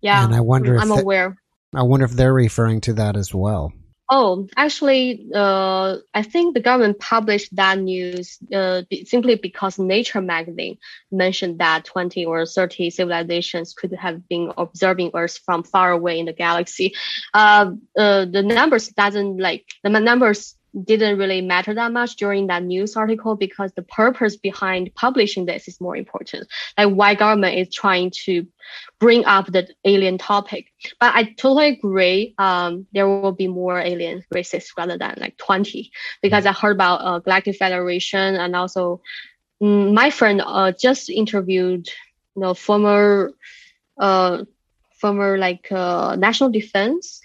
[0.00, 0.24] Yeah.
[0.24, 1.36] And I wonder I'm if aware.
[1.74, 3.72] I wonder if they're referring to that as well.
[4.08, 10.78] Oh, actually, uh, I think the government published that news uh, simply because Nature magazine
[11.10, 16.26] mentioned that 20 or 30 civilizations could have been observing Earth from far away in
[16.26, 16.94] the galaxy.
[17.34, 22.62] Uh, uh the numbers doesn't like the numbers didn't really matter that much during that
[22.62, 26.48] news article because the purpose behind publishing this is more important.
[26.76, 28.46] Like why government is trying to
[28.98, 30.66] bring up the alien topic.
[31.00, 32.34] But I totally agree.
[32.38, 35.90] Um, there will be more alien races rather than like 20
[36.22, 39.00] because I heard about uh, Galactic Federation and also
[39.62, 41.88] um, my friend uh, just interviewed,
[42.34, 43.32] you know, former,
[43.98, 44.44] uh,
[45.00, 47.20] former like uh, national defense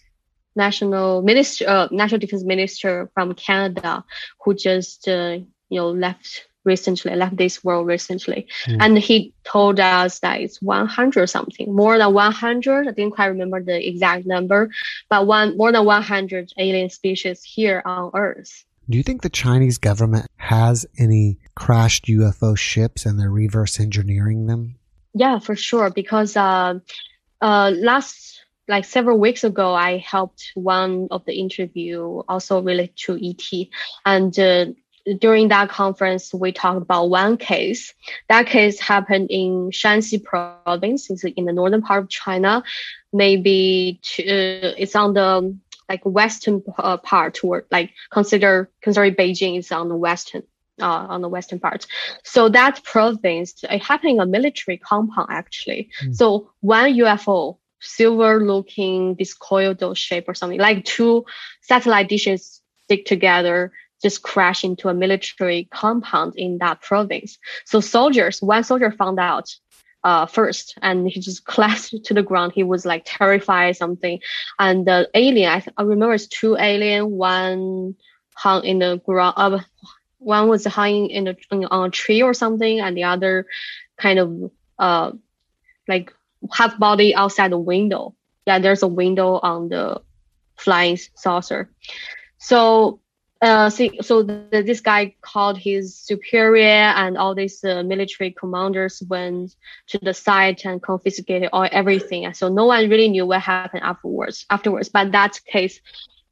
[0.55, 4.03] national minister, uh, national defense minister from Canada,
[4.43, 5.37] who just uh,
[5.69, 8.77] you know left recently, left this world recently, mm.
[8.79, 12.87] and he told us that it's 100 something, more than 100.
[12.87, 14.69] I didn't quite remember the exact number,
[15.09, 18.65] but one more than 100 alien species here on Earth.
[18.89, 24.47] Do you think the Chinese government has any crashed UFO ships and they're reverse engineering
[24.47, 24.75] them?
[25.13, 25.89] Yeah, for sure.
[25.89, 26.79] Because uh,
[27.41, 28.40] uh, last
[28.71, 33.67] like several weeks ago, I helped one of the interview also related to ET.
[34.05, 34.67] And uh,
[35.19, 37.93] during that conference, we talked about one case.
[38.29, 42.63] That case happened in Shanxi province, it's in the northern part of China.
[43.11, 45.57] Maybe to, uh, it's on the
[45.89, 50.43] like western uh, part, or like consider consider Beijing is on the western
[50.81, 51.85] uh, on the western part.
[52.23, 55.89] So that province, it happened in a military compound actually.
[56.01, 56.15] Mm.
[56.15, 60.59] So one UFO silver looking this discoidal shape or something.
[60.59, 61.25] Like two
[61.61, 67.37] satellite dishes stick together just crash into a military compound in that province.
[67.65, 69.53] So soldiers one soldier found out
[70.03, 72.53] uh, first and he just collapsed to the ground.
[72.53, 74.19] He was like terrified something.
[74.57, 77.95] And the alien i, th- I remember it's two alien one
[78.35, 79.59] hung in the ground uh,
[80.17, 81.35] one was hanging in a,
[81.67, 83.45] on a tree or something and the other
[83.97, 85.11] kind of uh
[85.87, 86.13] like
[86.51, 88.15] half body outside the window.
[88.45, 90.01] Yeah, there's a window on the
[90.57, 91.69] flying saucer.
[92.37, 92.99] So,
[93.41, 99.01] uh, see, so the, this guy called his superior and all these uh, military commanders
[99.07, 99.55] went
[99.87, 102.25] to the site and confiscated all everything.
[102.25, 104.45] And So no one really knew what happened afterwards.
[104.49, 105.79] Afterwards, but that case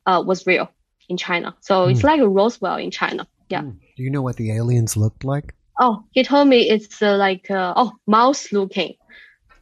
[0.06, 0.70] uh, was real
[1.08, 1.56] in China.
[1.62, 1.92] So mm.
[1.92, 2.08] it's hmm.
[2.08, 3.28] like a Roswell in China.
[3.50, 3.62] Yeah.
[3.62, 3.78] Mm.
[3.98, 5.56] Do you know what the aliens looked like?
[5.80, 8.96] Oh, he told me it's uh, like uh, oh mouse looking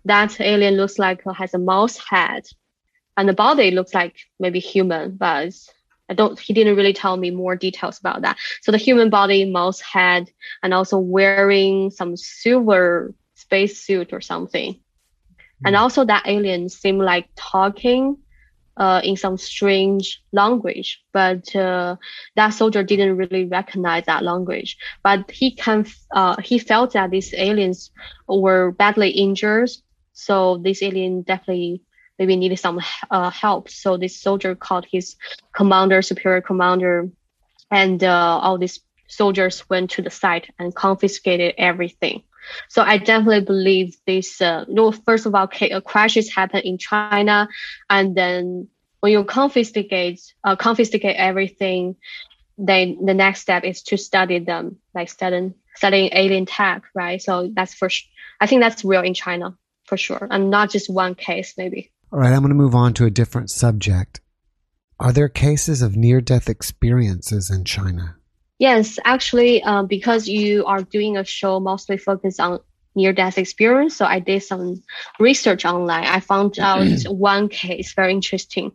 [0.07, 2.45] that alien looks like has a mouse head,
[3.15, 5.53] and the body looks like maybe human, but
[6.09, 6.39] I don't.
[6.39, 8.37] He didn't really tell me more details about that.
[8.61, 10.29] So the human body, mouse head,
[10.63, 14.73] and also wearing some silver space suit or something.
[14.73, 14.79] Mm.
[15.65, 15.81] And hmm.
[15.81, 18.17] also that alien seemed like talking
[18.77, 21.95] uh, in some strange language, but uh,
[22.35, 24.77] that soldier didn't really recognize that language.
[25.03, 27.91] But he can, uh, he felt that these aliens
[28.27, 29.71] were badly injured
[30.17, 31.83] so this alien definitely
[32.17, 33.69] maybe needed some uh, help.
[33.69, 35.15] So this soldier called his
[35.53, 37.09] commander, superior commander,
[37.69, 42.23] and uh, all these soldiers went to the site and confiscated everything.
[42.67, 44.41] So I definitely believe this.
[44.41, 47.47] Uh, you know, first of all, uh, crashes happen in China,
[47.87, 48.69] and then
[49.01, 51.95] when you confiscate uh, confiscate everything,
[52.57, 57.21] then the next step is to study them, like studying studying alien tech, right?
[57.21, 57.89] So that's for
[58.41, 59.55] I think that's real in China
[59.87, 61.91] for sure, and not just one case, maybe.
[62.11, 64.21] All right, I'm going to move on to a different subject.
[64.99, 68.15] Are there cases of near death experiences in China?
[68.59, 72.59] Yes, actually, uh, because you are doing a show mostly focused on
[72.95, 74.81] near death experience, so I did some
[75.19, 76.05] research online.
[76.05, 78.71] I found out one case very interesting.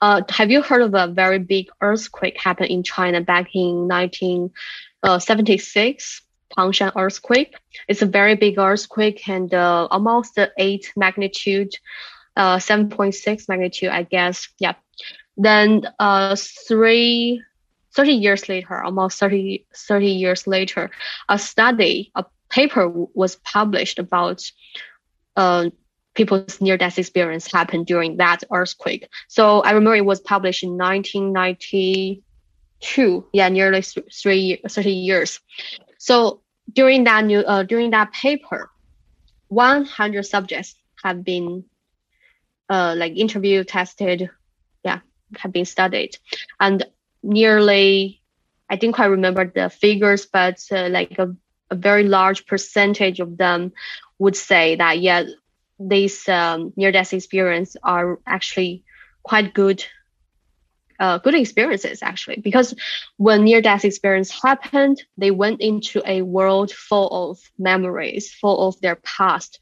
[0.00, 6.22] Uh, have you heard of a very big earthquake happened in China back in 1976?
[6.56, 7.54] Tangshan earthquake.
[7.88, 11.74] It's a very big earthquake and uh, almost eight magnitude,
[12.36, 14.48] uh, 7.6 magnitude, I guess.
[14.58, 14.74] Yeah.
[15.36, 16.36] Then uh,
[16.68, 17.42] three,
[17.94, 20.90] 30 years later, almost 30, 30 years later,
[21.28, 24.42] a study, a paper was published about
[25.36, 25.68] uh,
[26.14, 29.08] people's near-death experience happened during that earthquake.
[29.28, 33.26] So I remember it was published in 1992.
[33.32, 35.40] Yeah, nearly three, 30 years.
[35.98, 36.42] So
[36.72, 38.70] during that new uh, during that paper,
[39.48, 41.64] 100 subjects have been
[42.68, 44.30] uh, like interviewed, tested,
[44.84, 45.00] yeah,
[45.36, 46.18] have been studied,
[46.60, 46.84] and
[47.22, 48.20] nearly
[48.68, 51.34] I didn't quite remember the figures, but uh, like a,
[51.70, 53.72] a very large percentage of them
[54.18, 55.24] would say that yeah,
[55.78, 58.82] these um, near-death experience are actually
[59.22, 59.84] quite good
[60.98, 62.74] uh, good experiences actually because
[63.16, 68.80] when near death experience happened they went into a world full of memories full of
[68.80, 69.58] their past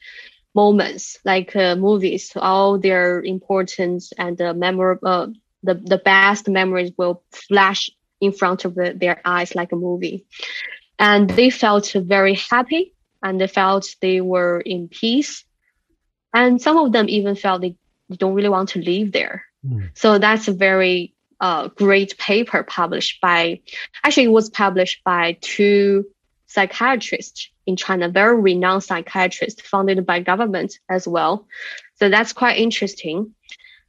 [0.55, 2.33] moments like uh, movies.
[2.37, 5.27] All their importance and the memorable uh,
[5.63, 10.27] the, the best memories will flash in front of the, their eyes like a movie.
[10.99, 15.45] And they felt very happy and they felt they were in peace.
[16.35, 17.77] And some of them even felt they
[18.15, 19.45] don't really want to live there.
[19.65, 19.91] Mm.
[19.95, 21.14] so that's a very
[21.45, 23.61] uh, great paper published by,
[24.03, 26.07] actually, it was published by two
[26.47, 31.47] psychiatrists in China, very renowned psychiatrists funded by government as well.
[31.97, 33.35] So that's quite interesting.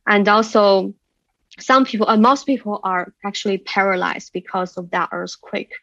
[0.06, 0.96] And also,
[1.58, 5.76] some people, uh, most people are actually paralyzed because of that earthquake.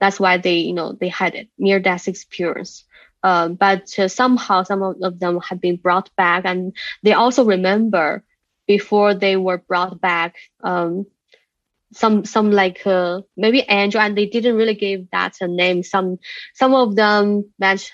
[0.00, 2.84] That's why they, you know, they had a near death experience.
[3.22, 6.72] Um, but uh, somehow some of them have been brought back and
[7.04, 8.24] they also remember
[8.66, 11.06] before they were brought back um,
[11.92, 15.82] some some like uh, maybe angel and they didn't really give that a name.
[15.82, 16.18] Some
[16.54, 17.90] some of them met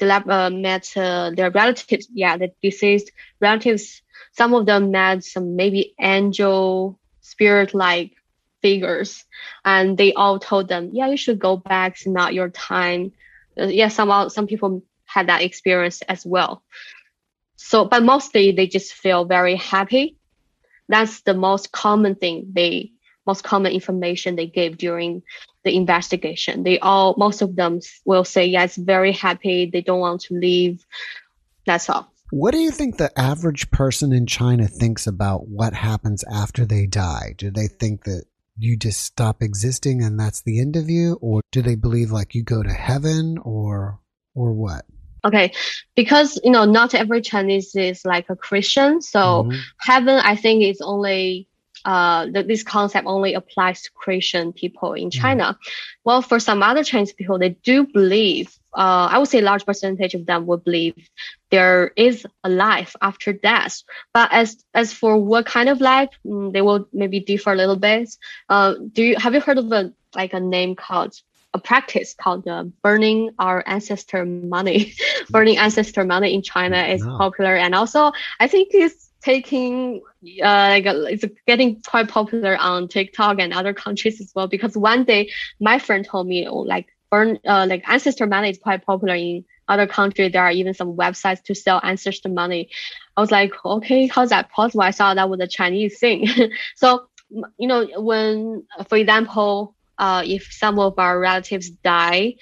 [0.00, 2.08] uh, met uh, their relatives.
[2.12, 4.02] Yeah the deceased relatives.
[4.32, 8.12] Some of them met some maybe angel spirit like
[8.62, 9.24] figures
[9.64, 11.92] and they all told them yeah you should go back.
[11.92, 13.12] It's not your time.
[13.58, 16.62] Uh, yeah some some people had that experience as well
[17.56, 20.16] so, but mostly they just feel very happy.
[20.88, 22.92] That's the most common thing they,
[23.26, 25.22] most common information they gave during
[25.64, 26.62] the investigation.
[26.62, 29.68] They all, most of them will say, yes, very happy.
[29.72, 30.84] They don't want to leave.
[31.66, 32.12] That's all.
[32.30, 36.86] What do you think the average person in China thinks about what happens after they
[36.86, 37.34] die?
[37.36, 38.24] Do they think that
[38.58, 42.34] you just stop existing and that's the end of you or do they believe like
[42.34, 44.00] you go to heaven or
[44.34, 44.84] or what?
[45.24, 45.52] Okay,
[45.94, 49.58] because you know not every Chinese is like a Christian, so mm-hmm.
[49.78, 51.48] heaven I think is only
[51.86, 55.20] uh, this concept only applies to Christian people in mm-hmm.
[55.20, 55.44] China.
[55.44, 55.56] Mm.
[56.04, 58.58] Well, for some other Chinese people, they do believe.
[58.76, 60.94] Uh, I would say a large percentage of them would believe
[61.50, 63.82] there is a life after death.
[64.12, 67.76] But as as for what kind of life, mm, they will maybe differ a little
[67.76, 68.14] bit.
[68.48, 71.14] Uh, do you have you heard of a like a name called
[71.56, 74.94] a practice called uh, burning our ancestor money.
[75.30, 77.16] burning ancestor money in China is no.
[77.16, 80.02] popular, and also I think it's taking
[80.42, 84.46] uh, like a, it's getting quite popular on TikTok and other countries as well.
[84.46, 88.58] Because one day my friend told me, oh, like burn uh, like ancestor money is
[88.58, 90.32] quite popular in other countries.
[90.32, 92.68] There are even some websites to sell ancestor money.
[93.16, 94.82] I was like, okay, how's that possible?
[94.82, 96.28] I thought that was a Chinese thing.
[96.76, 102.36] so you know, when for example, uh, if some of our relatives die,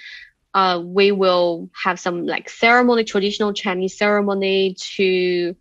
[0.55, 5.55] uh, we will have some like ceremony, traditional Chinese ceremony to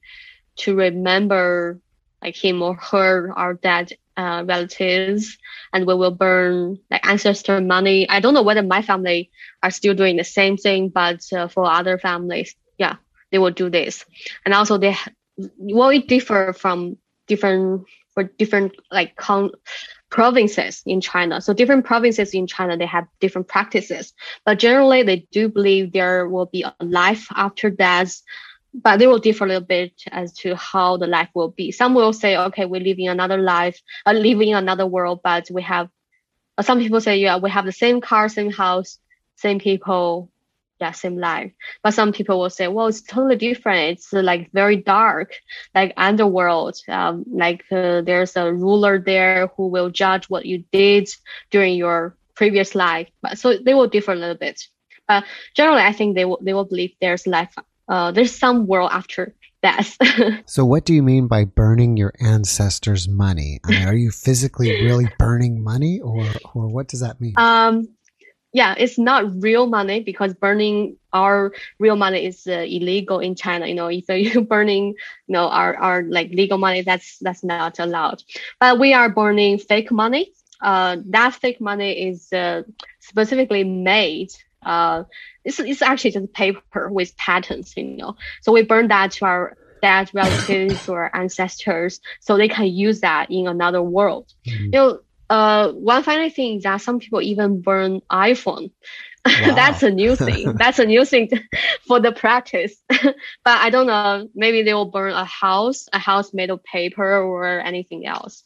[0.58, 1.80] to remember
[2.22, 5.38] like him or her, our dead uh, relatives,
[5.74, 8.08] and we will burn like ancestor money.
[8.08, 9.32] I don't know whether my family
[9.62, 12.96] are still doing the same thing, but uh, for other families, yeah,
[13.32, 14.06] they will do this.
[14.46, 14.96] And also they
[15.38, 19.52] will it differ from different for different like con-
[20.14, 21.42] provinces in China.
[21.42, 24.14] So different provinces in China they have different practices,
[24.46, 28.22] but generally they do believe there will be a life after death
[28.74, 31.72] but they will differ a little bit as to how the life will be.
[31.72, 35.48] Some will say, okay, we live in another life, uh, live in another world, but
[35.52, 35.90] we have,
[36.58, 38.98] uh, some people say, yeah, we have the same car, same house,
[39.36, 40.32] same people,
[40.84, 41.52] yeah, same life.
[41.82, 43.98] But some people will say, well, it's totally different.
[43.98, 45.34] It's uh, like very dark,
[45.74, 46.76] like underworld.
[46.88, 51.10] Um, like uh, there's a ruler there who will judge what you did
[51.52, 53.08] during your previous life.
[53.22, 54.62] But so they will differ a little bit.
[55.08, 55.24] But
[55.56, 57.56] generally, I think they will they will believe there's life
[57.88, 59.98] uh, there's some world after death.
[60.46, 63.60] so, what do you mean by burning your ancestors' money?
[63.64, 67.34] I mean, are you physically really burning money, or or what does that mean?
[67.38, 67.88] Um,
[68.54, 73.68] yeah, it's not real money because burning our real money is uh, illegal in China.
[73.68, 74.90] You know, if you're burning,
[75.28, 78.24] you know, our, our like legal money, that's that's not allowed.
[78.60, 80.32] But we are burning fake money.
[80.62, 82.64] Uh, that fake money is uh,
[83.00, 84.32] specifically made
[84.66, 85.04] uh,
[85.44, 88.16] it's, it's actually just paper with patents, you know.
[88.42, 93.30] So we burn that to our dead relatives or ancestors so they can use that
[93.30, 94.34] in another world.
[94.48, 94.64] Mm-hmm.
[94.66, 95.00] You know,
[95.34, 98.72] uh, one final thing is that some people even burn iPhone.
[99.26, 99.56] Wow.
[99.56, 100.52] That's a new thing.
[100.58, 101.30] That's a new thing
[101.88, 102.76] for the practice.
[102.90, 103.16] but
[103.46, 104.28] I don't know.
[104.36, 108.44] Maybe they will burn a house, a house made of paper or anything else.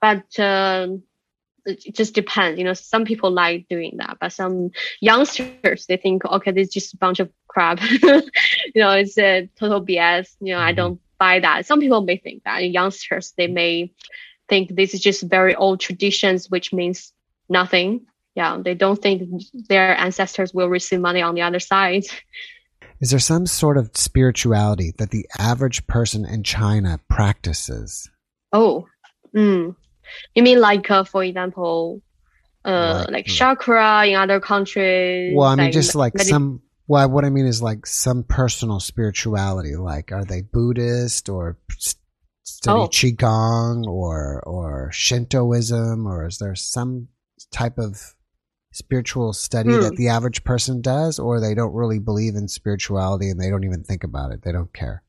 [0.00, 1.02] But um,
[1.66, 2.58] it just depends.
[2.58, 6.72] You know, some people like doing that, but some youngsters they think, okay, this is
[6.72, 7.78] just a bunch of crap.
[7.82, 8.22] you
[8.76, 10.36] know, it's a total BS.
[10.40, 10.76] You know, I mm-hmm.
[10.76, 11.66] don't buy that.
[11.66, 12.64] Some people may think that.
[12.64, 13.92] Youngsters they may
[14.48, 17.12] think this is just very old traditions, which means
[17.48, 18.06] nothing.
[18.34, 22.04] Yeah, they don't think their ancestors will receive money on the other side.
[23.00, 28.10] Is there some sort of spirituality that the average person in China practices?
[28.52, 28.86] Oh,
[29.34, 29.74] mm,
[30.34, 32.02] you mean like, uh, for example,
[32.64, 35.32] uh, like chakra in other countries?
[35.36, 36.62] Well, I mean, like, just like medit- some.
[36.88, 39.76] Well, what I mean is like some personal spirituality.
[39.76, 41.56] Like, are they Buddhist or
[42.56, 42.88] study oh.
[42.88, 47.08] qigong or or Shintoism, or is there some
[47.52, 48.14] type of
[48.72, 49.80] spiritual study hmm.
[49.80, 53.64] that the average person does, or they don't really believe in spirituality and they don't
[53.64, 54.42] even think about it?
[54.42, 55.02] They don't care.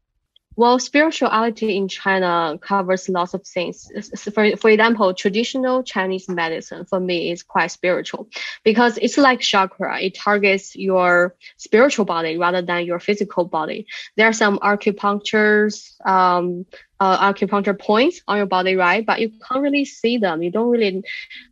[0.60, 3.90] Well, spirituality in China covers lots of things.
[4.34, 8.28] For, for example, traditional Chinese medicine for me is quite spiritual
[8.66, 10.02] because it's like chakra.
[10.02, 13.88] It targets your spiritual body rather than your physical body.
[14.18, 16.66] There are some acupunctures, um,
[17.00, 19.06] uh, acupuncture points on your body, right?
[19.06, 20.44] But you can't really see them.
[20.44, 21.04] You don't really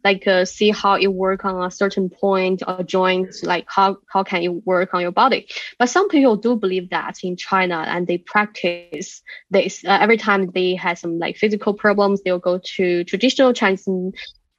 [0.03, 3.33] like uh, see how it work on a certain point or joint.
[3.43, 5.47] Like how how can it work on your body?
[5.79, 10.51] But some people do believe that in China, and they practice this uh, every time
[10.51, 12.21] they have some like physical problems.
[12.21, 13.87] They'll go to traditional Chinese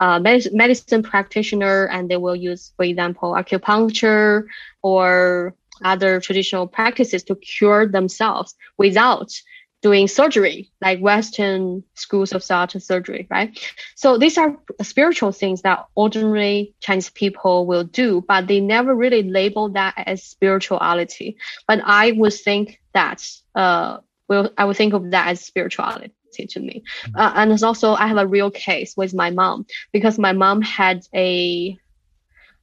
[0.01, 4.45] uh, medicine practitioner, and they will use, for example, acupuncture
[4.83, 9.33] or other traditional practices to cure themselves without
[9.81, 13.59] doing surgery, like Western schools of thought surgery, right?
[13.95, 19.23] So these are spiritual things that ordinary Chinese people will do, but they never really
[19.23, 21.37] label that as spirituality.
[21.67, 23.25] But I would think that.
[23.55, 23.99] Uh,
[24.29, 26.13] will I would think of that as spirituality
[26.47, 26.83] to me.
[27.03, 27.17] Mm-hmm.
[27.19, 31.07] Uh, and also, I have a real case with my mom because my mom had
[31.15, 31.77] a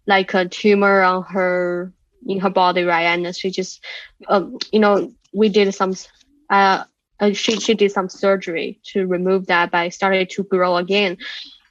[0.07, 1.91] like a tumor on her
[2.25, 3.03] in her body, right?
[3.03, 3.83] And she just,
[4.27, 5.95] um, you know, we did some,
[6.49, 6.83] uh,
[7.19, 11.17] uh, she she did some surgery to remove that, but it started to grow again.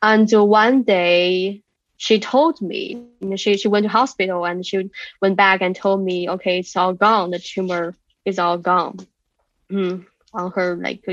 [0.03, 1.63] And one day
[1.97, 4.91] she told me, she she went to hospital and she
[5.21, 7.31] went back and told me, okay, it's all gone.
[7.31, 8.99] The tumor is all gone.
[9.71, 11.05] Mm, on her like,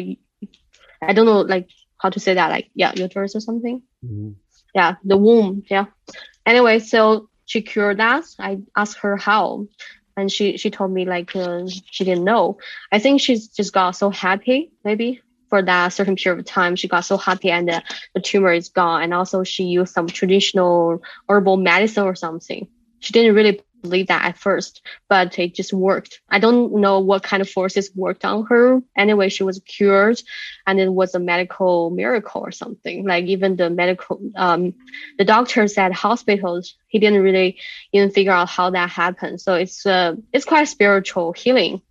[1.01, 3.81] I don't know like how to say that, like yeah, uterus or something.
[4.03, 4.31] Mm-hmm.
[4.73, 5.63] Yeah, the womb.
[5.69, 5.85] Yeah.
[6.45, 8.25] Anyway, so she cured that.
[8.39, 9.67] I asked her how,
[10.17, 12.57] and she she told me like uh, she didn't know.
[12.91, 16.75] I think she's just got so happy maybe for that certain period of time.
[16.75, 17.83] She got so happy and the,
[18.15, 19.03] the tumor is gone.
[19.03, 22.69] And also she used some traditional herbal medicine or something.
[22.99, 26.21] She didn't really believe that at first, but it just worked.
[26.29, 28.81] I don't know what kind of forces worked on her.
[28.95, 30.21] Anyway, she was cured
[30.65, 33.05] and it was a medical miracle or something.
[33.05, 34.73] Like even the medical, um,
[35.17, 37.57] the doctors at hospitals, he didn't really
[37.91, 39.41] even figure out how that happened.
[39.41, 41.81] So it's, uh, it's quite spiritual healing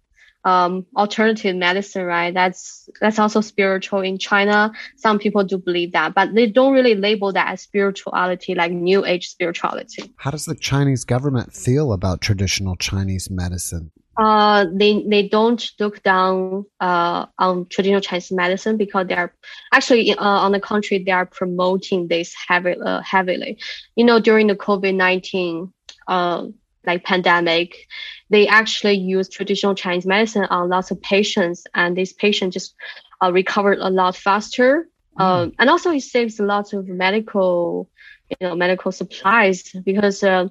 [0.44, 2.32] um, alternative medicine, right?
[2.32, 4.72] That's that's also spiritual in China.
[4.96, 9.04] Some people do believe that, but they don't really label that as spirituality, like New
[9.04, 10.12] Age spirituality.
[10.16, 13.92] How does the Chinese government feel about traditional Chinese medicine?
[14.16, 19.32] Uh, they they don't look down uh, on traditional Chinese medicine because they are
[19.72, 23.58] actually uh, on the contrary they are promoting this heavy, uh, heavily.
[23.96, 25.72] You know, during the COVID nineteen
[26.06, 26.48] uh,
[26.86, 27.86] like pandemic,
[28.30, 32.74] they actually use traditional Chinese medicine on lots of patients, and these patients just
[33.22, 34.88] uh, recovered a lot faster.
[35.18, 35.22] Mm.
[35.22, 37.88] Um, and also, it saves a lot of medical,
[38.28, 40.48] you know, medical supplies because uh,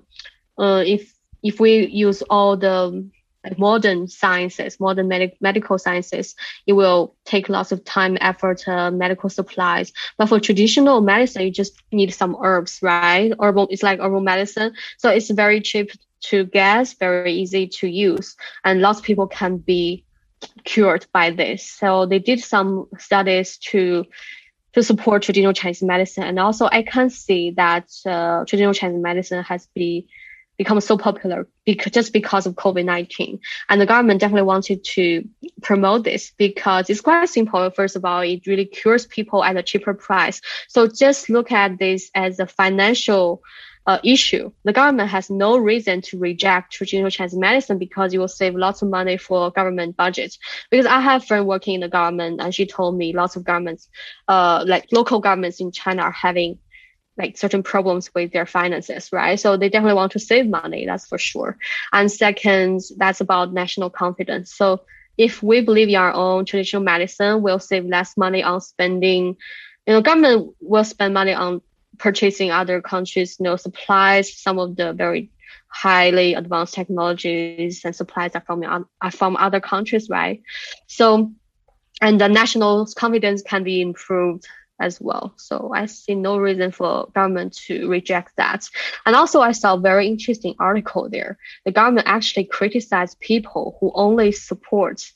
[0.57, 3.09] uh, if if we use all the
[3.43, 6.35] like modern sciences, modern med- medical sciences,
[6.67, 9.93] it will take lots of time, effort, uh, medical supplies.
[10.17, 13.31] But for traditional medicine, you just need some herbs, right?
[13.39, 18.35] Herbal, it's like herbal medicine, so it's very cheap to get, very easy to use,
[18.63, 20.03] and lots of people can be
[20.63, 21.69] cured by this.
[21.69, 24.05] So they did some studies to
[24.73, 29.43] to support traditional Chinese medicine, and also I can see that uh, traditional Chinese medicine
[29.43, 30.03] has been
[30.57, 33.39] become so popular because just because of COVID nineteen,
[33.69, 35.27] and the government definitely wanted to
[35.61, 37.69] promote this because it's quite simple.
[37.71, 40.41] First of all, it really cures people at a cheaper price.
[40.67, 43.41] So just look at this as a financial
[43.85, 44.51] uh, issue.
[44.63, 48.81] The government has no reason to reject traditional Chinese medicine because it will save lots
[48.81, 50.37] of money for government budgets.
[50.69, 53.43] Because I have a friend working in the government and she told me lots of
[53.43, 53.89] governments,
[54.27, 56.59] uh, like local governments in China are having
[57.17, 59.39] like certain problems with their finances, right?
[59.39, 61.57] So they definitely want to save money, that's for sure.
[61.91, 64.53] And second, that's about national confidence.
[64.55, 64.81] So
[65.17, 69.35] if we believe in our own traditional medicine, we'll save less money on spending.
[69.85, 71.61] You know, government will spend money on
[71.99, 74.33] purchasing other countries, you know, supplies.
[74.33, 75.31] Some of the very
[75.67, 78.63] highly advanced technologies and supplies are from
[79.01, 80.41] are from other countries, right?
[80.87, 81.31] So,
[82.01, 84.47] and the national confidence can be improved
[84.79, 85.33] as well.
[85.37, 88.67] So I see no reason for government to reject that.
[89.05, 91.37] And also I saw a very interesting article there.
[91.65, 95.11] The government actually criticized people who only support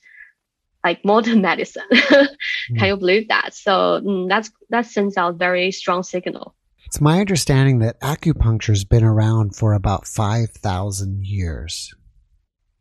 [0.83, 1.83] like modern medicine.
[1.91, 2.27] Can
[2.71, 2.87] mm.
[2.87, 3.53] you believe that?
[3.53, 6.55] So mm, that's that sends out very strong signal.
[6.93, 11.91] It's my understanding that acupuncture's been around for about 5,000 years.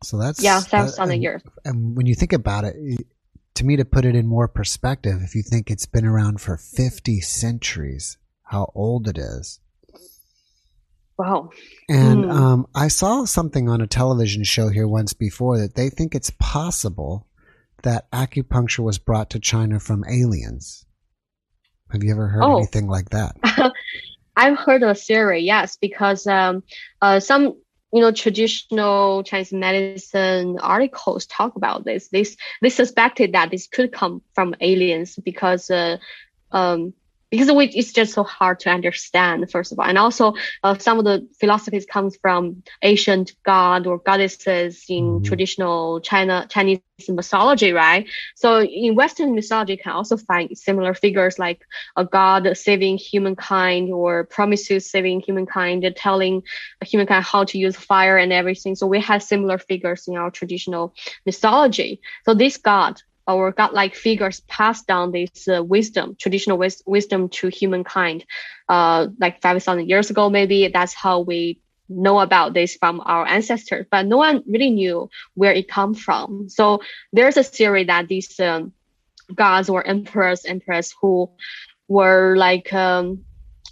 [0.03, 1.41] So that's yeah, thousand years.
[1.65, 2.75] And when you think about it,
[3.55, 6.57] to me, to put it in more perspective, if you think it's been around for
[6.57, 9.59] 50 centuries, how old it is.
[11.17, 11.49] Wow.
[11.89, 12.31] And mm.
[12.31, 16.31] um, I saw something on a television show here once before that they think it's
[16.39, 17.25] possible
[17.81, 20.85] that acupuncture was brought to China from aliens.
[21.93, 22.57] Have you ever heard oh.
[22.57, 23.37] anything like that?
[24.35, 26.63] I've heard a theory, yes, because um,
[27.01, 27.55] uh, some
[27.93, 32.09] you know traditional Chinese medicine articles talk about this.
[32.09, 32.25] They
[32.61, 35.97] they suspected that this could come from aliens because uh,
[36.51, 36.93] um,
[37.33, 39.85] because we, it's just so hard to understand first of all.
[39.85, 45.23] And also uh, some of the philosophies comes from ancient god or goddesses in mm-hmm.
[45.23, 46.79] traditional china chinese
[47.09, 48.07] mythology right?
[48.35, 51.65] So in western mythology you can also find similar figures like
[51.95, 56.43] a god saving humankind or Prometheus saving humankind telling
[56.85, 58.75] humankind how to use fire and everything.
[58.75, 60.93] So we have similar figures in our traditional
[61.25, 61.99] mythology.
[62.25, 67.47] So this god our godlike figures passed down this uh, wisdom, traditional wis- wisdom to
[67.47, 68.25] humankind,
[68.69, 71.59] uh, like 5,000 years ago, maybe that's how we
[71.89, 76.49] know about this from our ancestors, but no one really knew where it come from.
[76.49, 78.73] So there's a theory that these um,
[79.33, 81.29] gods or emperors, empress who
[81.87, 83.25] were like um,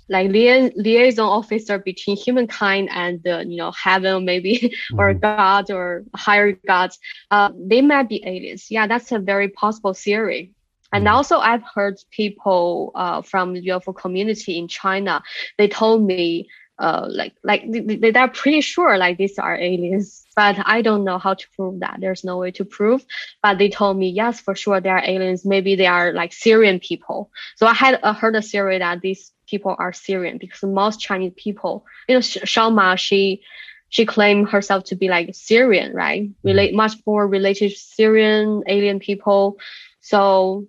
[0.09, 4.57] like lia- liaison officer between humankind and uh, you know heaven maybe
[4.91, 4.99] mm-hmm.
[4.99, 6.99] or god or higher gods
[7.31, 10.51] uh, they might be aliens yeah that's a very possible theory
[10.93, 11.15] and mm-hmm.
[11.15, 15.21] also i've heard people uh, from the ufo community in china
[15.57, 16.47] they told me
[16.81, 21.19] uh, like like they, they're pretty sure like these are aliens but i don't know
[21.19, 21.97] how to prove that.
[22.01, 23.05] There's no way to prove
[23.43, 25.45] but they told me yes for sure they are aliens.
[25.45, 27.29] Maybe they are like Sirian people.
[27.55, 31.33] So i had uh, heard a theory that these people are Sirian because most chinese
[31.35, 33.43] people you know Ma she
[33.89, 36.23] she claimed herself to be like Sirian right?
[36.23, 36.47] Mm-hmm.
[36.47, 39.59] relate much more related to Sirian alien people.
[39.99, 40.65] So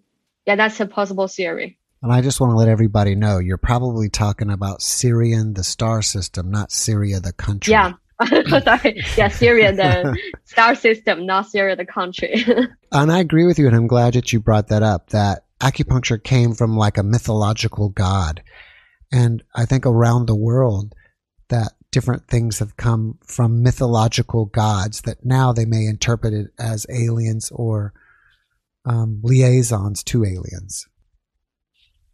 [0.46, 4.09] yeah that's a possible theory and I just want to let everybody know you're probably
[4.09, 7.72] talking about Sirian, the star system, not Syria, the country.
[7.72, 7.92] Yeah.
[8.28, 9.03] Sorry.
[9.16, 12.44] Yeah, Syria, the star system, not Syria, the country.
[12.92, 16.22] and I agree with you, and I'm glad that you brought that up, that acupuncture
[16.22, 18.42] came from like a mythological god.
[19.12, 20.94] And I think around the world,
[21.48, 26.86] that different things have come from mythological gods that now they may interpret it as
[26.88, 27.92] aliens or
[28.84, 30.88] um, liaisons to aliens.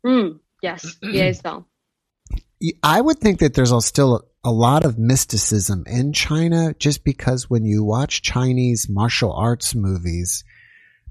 [0.09, 1.65] Mm, yes, liaison.
[2.83, 7.65] I would think that there's still a lot of mysticism in China just because when
[7.65, 10.45] you watch Chinese martial arts movies,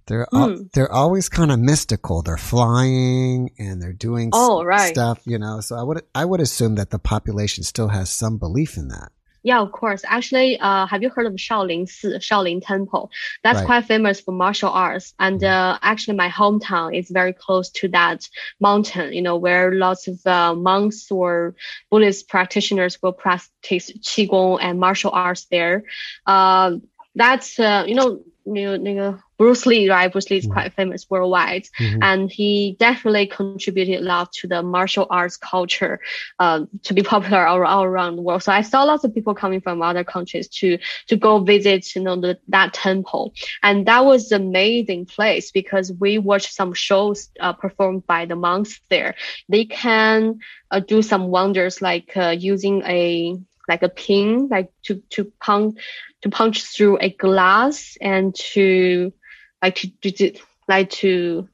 [0.07, 0.71] they're mm.
[0.71, 2.21] they're always kind of mystical.
[2.21, 4.93] They're flying and they're doing oh, right.
[4.93, 5.61] stuff, you know.
[5.61, 9.11] So I would I would assume that the population still has some belief in that.
[9.47, 10.01] Yeah, of course.
[10.05, 13.09] Actually, uh, have you heard of Shaolin Si, Shaolin Temple?
[13.45, 13.65] That's right.
[13.65, 15.13] quite famous for martial arts.
[15.19, 18.27] And uh, actually, my hometown is very close to that
[18.59, 21.55] mountain, you know, where lots of uh, monks or
[21.89, 25.85] Buddhist practitioners will practice Qigong and martial arts there.
[26.25, 26.79] Uh,
[27.15, 28.19] that's, uh, you know,
[28.55, 30.11] you know, Bruce Lee, right?
[30.11, 30.53] Bruce Lee is mm-hmm.
[30.53, 32.01] quite famous worldwide, mm-hmm.
[32.01, 35.99] and he definitely contributed a lot to the martial arts culture
[36.39, 38.43] uh, to be popular all, all, around the world.
[38.43, 42.01] So I saw lots of people coming from other countries to to go visit, you
[42.01, 47.29] know, the, that temple, and that was an amazing place because we watched some shows
[47.39, 49.15] uh, performed by the monks there.
[49.49, 50.39] They can
[50.71, 53.37] uh, do some wonders like uh, using a
[53.67, 55.79] like a pin, like to to punch
[56.21, 59.13] to punch through a glass and to
[59.61, 60.33] like to, to
[60.67, 61.47] like to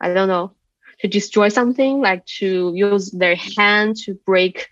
[0.00, 0.52] I don't know
[1.00, 4.68] to destroy something, like to use their hand to break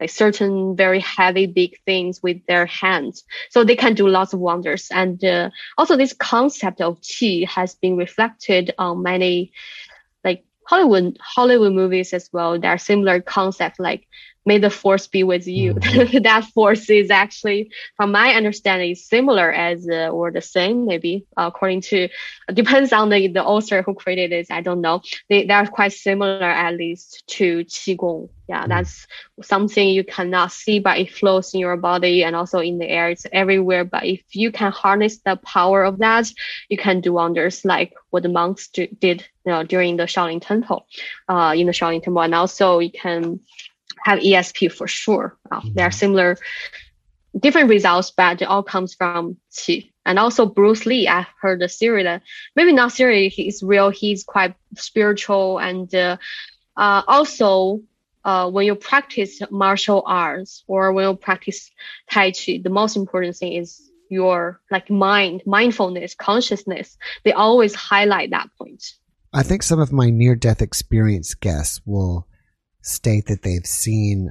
[0.00, 3.22] like certain very heavy big things with their hands.
[3.50, 4.88] So they can do lots of wonders.
[4.90, 9.52] And uh, also this concept of qi has been reflected on many
[10.24, 12.58] like Hollywood Hollywood movies as well.
[12.58, 14.08] There are similar concepts like
[14.44, 15.74] may the force be with you.
[15.74, 16.22] Mm-hmm.
[16.22, 21.82] that force is actually, from my understanding, similar as uh, or the same, maybe according
[21.82, 22.08] to
[22.52, 24.46] depends on the the author who created it.
[24.50, 25.02] I don't know.
[25.28, 28.28] They they are quite similar at least to qigong.
[28.48, 28.70] Yeah, mm-hmm.
[28.70, 29.06] that's
[29.42, 33.10] something you cannot see, but it flows in your body and also in the air.
[33.10, 33.84] It's everywhere.
[33.84, 36.26] But if you can harness the power of that,
[36.68, 40.40] you can do wonders like what the monks do, did you know, during the Shaolin
[40.40, 40.86] Temple,
[41.28, 43.40] uh, in the Shaolin Temple, and also you can
[44.02, 45.36] have ESP for sure.
[45.50, 45.74] Uh, mm-hmm.
[45.74, 46.36] They are similar,
[47.38, 49.90] different results, but it all comes from Qi.
[50.04, 52.22] And also Bruce Lee, I heard the theory that
[52.56, 55.58] maybe not theory, he's real, he's quite spiritual.
[55.58, 56.16] And uh,
[56.76, 57.82] uh, also,
[58.24, 61.70] uh, when you practice martial arts or when you practice
[62.10, 66.96] Tai Chi, the most important thing is your like mind, mindfulness, consciousness.
[67.24, 68.84] They always highlight that point.
[69.32, 72.26] I think some of my near death experience guests will
[72.82, 74.30] state that they've seen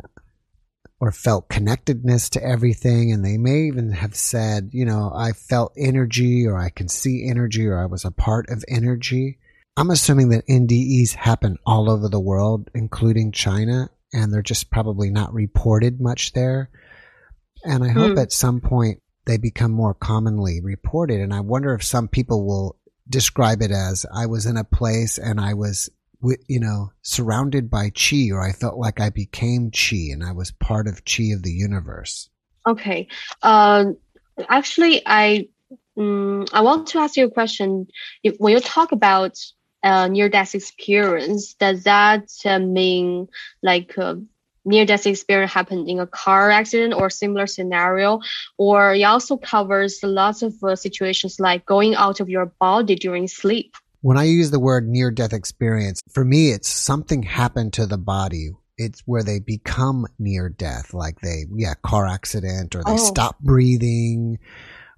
[1.02, 3.12] or felt connectedness to everything.
[3.12, 7.28] And they may even have said, you know, I felt energy or I can see
[7.28, 9.40] energy or I was a part of energy.
[9.76, 15.10] I'm assuming that NDEs happen all over the world, including China, and they're just probably
[15.10, 16.70] not reported much there.
[17.64, 18.22] And I hope mm.
[18.22, 21.20] at some point they become more commonly reported.
[21.20, 22.78] And I wonder if some people will
[23.10, 25.90] describe it as I was in a place and I was
[26.48, 30.52] you know, surrounded by chi, or I felt like I became chi and I was
[30.52, 32.30] part of chi of the universe.
[32.66, 33.08] Okay.
[33.42, 33.86] Uh,
[34.50, 35.48] actually, I
[35.98, 37.88] um, I want to ask you a question.
[38.24, 39.38] If, when you talk about
[39.84, 43.28] uh, near death experience, does that uh, mean
[43.64, 44.16] like uh,
[44.64, 48.20] near death experience happened in a car accident or similar scenario?
[48.58, 53.28] Or it also covers lots of uh, situations like going out of your body during
[53.28, 53.76] sleep?
[54.02, 57.98] When I use the word near death experience, for me, it's something happened to the
[57.98, 58.52] body.
[58.78, 62.98] it's where they become near death, like they, yeah, car accident or they Oh.
[62.98, 64.40] stop breathing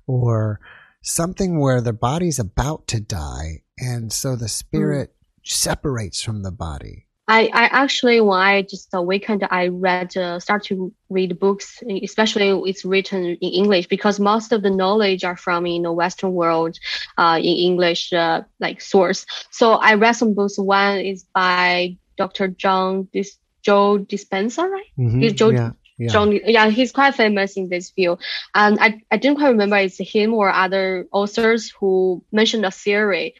[0.07, 0.61] or
[1.01, 3.63] something where their body's about to die.
[3.77, 4.47] And so the hmm.
[4.47, 7.07] spirit separates from the body.
[7.27, 12.49] I, I actually when I just awakened, I read uh, start to read books, especially
[12.69, 16.77] it's written in English because most of the knowledge are from in the Western world,
[17.17, 19.25] uh, in English uh, like source.
[19.51, 20.57] So I read some books.
[20.57, 22.47] One is by Dr.
[22.49, 24.85] John Dis- Joe Dispenza, right?
[24.99, 25.21] Mhm.
[25.21, 26.09] He's Joe- yeah, yeah.
[26.11, 28.21] John, yeah, he's quite famous in this field.
[28.53, 33.35] And I, I didn't quite remember it's him or other authors who mentioned a theory,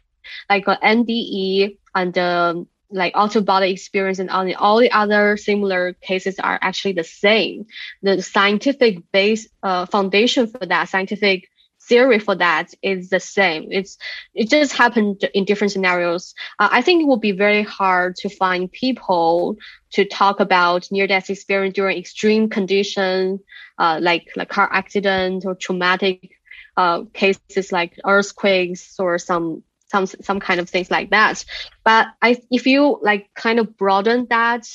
[0.49, 5.36] like uh, NDE and um, like out body experience and all the, all the other
[5.38, 7.66] similar cases are actually the same.
[8.02, 11.50] The scientific base uh, foundation for that scientific
[11.88, 13.68] theory for that is the same.
[13.72, 13.98] It's
[14.34, 16.34] it just happened in different scenarios.
[16.60, 19.58] Uh, I think it will be very hard to find people
[19.91, 23.41] to talk about near death experience during extreme conditions,
[23.78, 26.32] uh, like like car accident or traumatic
[26.78, 29.64] uh, cases like earthquakes or some
[29.94, 31.46] some some kind of things like that.
[31.84, 34.68] But I if you like kind of broaden that,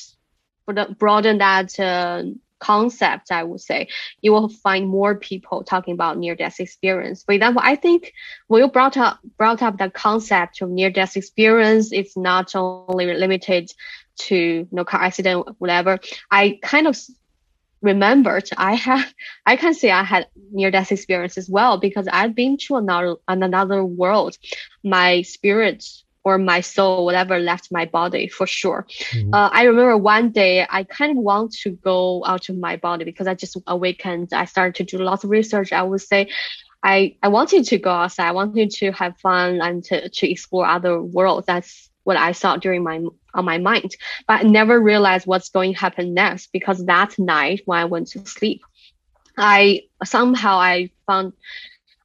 [0.97, 2.23] broaden that uh,
[2.59, 3.89] concept, I would say
[4.21, 7.23] you will find more people talking about near death experience.
[7.23, 8.13] For example, I think
[8.47, 13.13] when you brought up brought up the concept of near death experience, it's not only
[13.13, 13.71] limited
[14.27, 15.99] to you know car accident, whatever.
[16.31, 16.97] I kind of
[17.81, 19.05] remembered I had
[19.45, 23.15] I can say I had near death experience as well because I've been to another
[23.27, 24.37] another world.
[24.83, 25.85] My spirit
[26.25, 28.85] or my soul, whatever left my body for sure.
[29.13, 29.33] Mhm.
[29.33, 33.05] Uh, I remember one day I kind of want to go out of my body
[33.05, 34.33] because I just awakened.
[34.33, 35.71] I started to do lots of research.
[35.71, 36.29] I would say
[36.83, 38.27] I, I wanted to go outside.
[38.27, 41.45] I wanted to have fun and to, to explore other worlds.
[41.45, 43.01] That's what I saw during my
[43.33, 43.95] on my mind.
[44.27, 48.07] But I never realized what's going to happen next because that night when I went
[48.09, 48.61] to sleep,
[49.37, 51.33] I somehow I found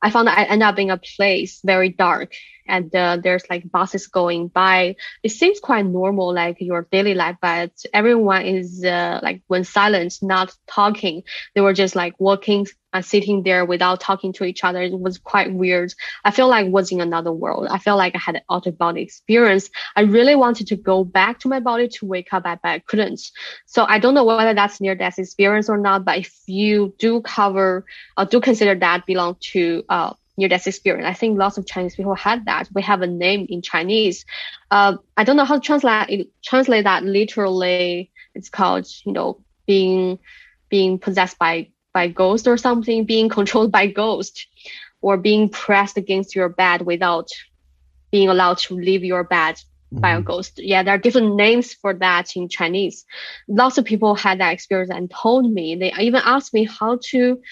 [0.03, 2.34] I found I ended up in a place very dark
[2.66, 4.97] and uh, there's like buses going by.
[5.22, 10.18] It seems quite normal, like your daily life, but everyone is uh, like when silent,
[10.22, 11.22] not talking.
[11.55, 12.66] They were just like walking
[13.03, 14.82] sitting there without talking to each other.
[14.82, 15.95] It was quite weird.
[16.24, 17.66] I felt like I was in another world.
[17.70, 19.70] I felt like I had an out of body experience.
[19.97, 23.20] I really wanted to go back to my body to wake up, but I couldn't.
[23.66, 26.05] So I don't know whether that's near death experience or not.
[26.05, 27.84] But if you do cover,
[28.16, 31.07] uh, do consider that belong to uh, near death experience.
[31.07, 32.68] I think lots of Chinese people had that.
[32.74, 34.24] We have a name in Chinese.
[34.70, 38.11] Uh, I don't know how to translate translate that literally.
[38.34, 40.18] It's called, you know, being
[40.68, 44.49] being possessed by by ghost or something, being controlled by ghost,
[45.03, 47.28] or being pressed against your bed without
[48.12, 49.61] being allowed to leave your bed
[50.03, 50.24] by a Mhm.
[50.24, 50.61] ghost.
[50.62, 53.05] Yeah, there are different names for that in Chinese.
[53.49, 55.76] Lots of people had that experience and told me.
[55.76, 57.42] They even asked me how to, you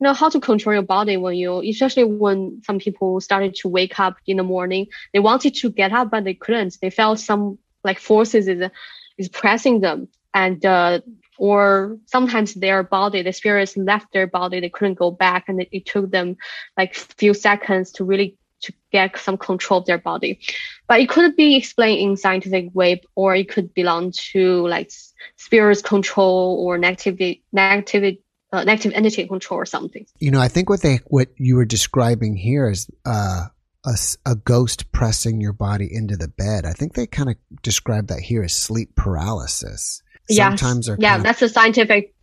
[0.00, 3.90] know, how to control your body when you, especially when some people started to wake
[3.90, 4.86] up in the morning.
[5.12, 6.76] They wanted to get up, but they couldn't.
[6.80, 8.70] They felt some like forces is
[9.18, 11.00] is pressing them, and uh,
[11.38, 14.60] or sometimes their body, the spirits left their body.
[14.60, 16.36] They couldn't go back, and it, it took them
[16.76, 20.38] like few seconds to really to get some control of their body
[20.86, 24.88] but it could be explained in scientific way or it could belong to like
[25.36, 28.18] spirits control or negative negative
[28.52, 31.64] uh, negative entity control or something You know, I think what they what you were
[31.64, 33.46] describing here is uh,
[33.84, 36.64] a ghost pressing your body into the bed.
[36.64, 40.02] I think they kind of describe that here as sleep paralysis.
[40.28, 42.14] They're yeah that's a scientific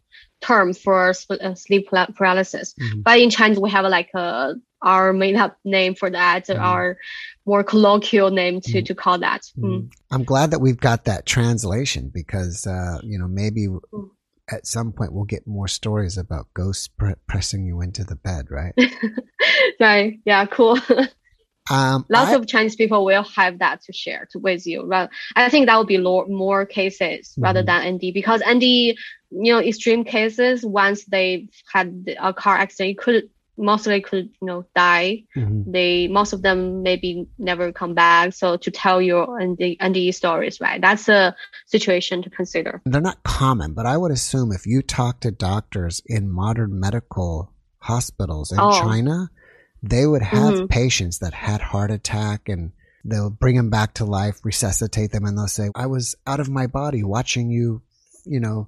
[0.42, 3.04] term for uh, sleep paralysis Mhm.
[3.04, 6.60] but in chinese we have like a our made up name for that Mhm.
[6.60, 6.98] our
[7.46, 8.86] more colloquial name to Mhm.
[8.86, 9.64] to call that Mm.
[9.70, 9.90] Mm.
[10.12, 14.10] I'm glad that we've got that translation because uh, you know maybe Mm.
[14.50, 18.46] at some point we'll get more stories about ghosts pre- pressing you into the bed,
[18.50, 18.74] right?
[19.80, 20.80] right yeah cool
[21.70, 24.84] Um, lots I- of Chinese people will have that to share to, with you.
[24.86, 25.10] Right?
[25.36, 27.68] I think that would be lo- more cases rather Mhm.
[27.68, 28.64] than ND because ND,
[29.32, 31.88] you know, extreme cases once they had
[32.20, 33.30] a car accident, you could
[33.62, 35.24] mostly could you know die.
[35.36, 35.66] Mhm.
[35.72, 38.32] They most of them maybe never come back.
[38.34, 40.80] So to tell your ND, NDE stories, right?
[40.82, 41.36] That's a
[41.68, 42.82] situation to consider.
[42.86, 47.52] they're not common, but I would assume if you talk to doctors in modern medical
[47.80, 48.72] hospitals in Oh.
[48.72, 49.30] China,
[49.84, 50.70] they would have Mhm.
[50.70, 52.72] patients that had heart attack and
[53.06, 56.50] they'll bring them back to life, resuscitate them, and they'll say, I was out of
[56.50, 57.82] my body watching you,
[58.26, 58.68] you know,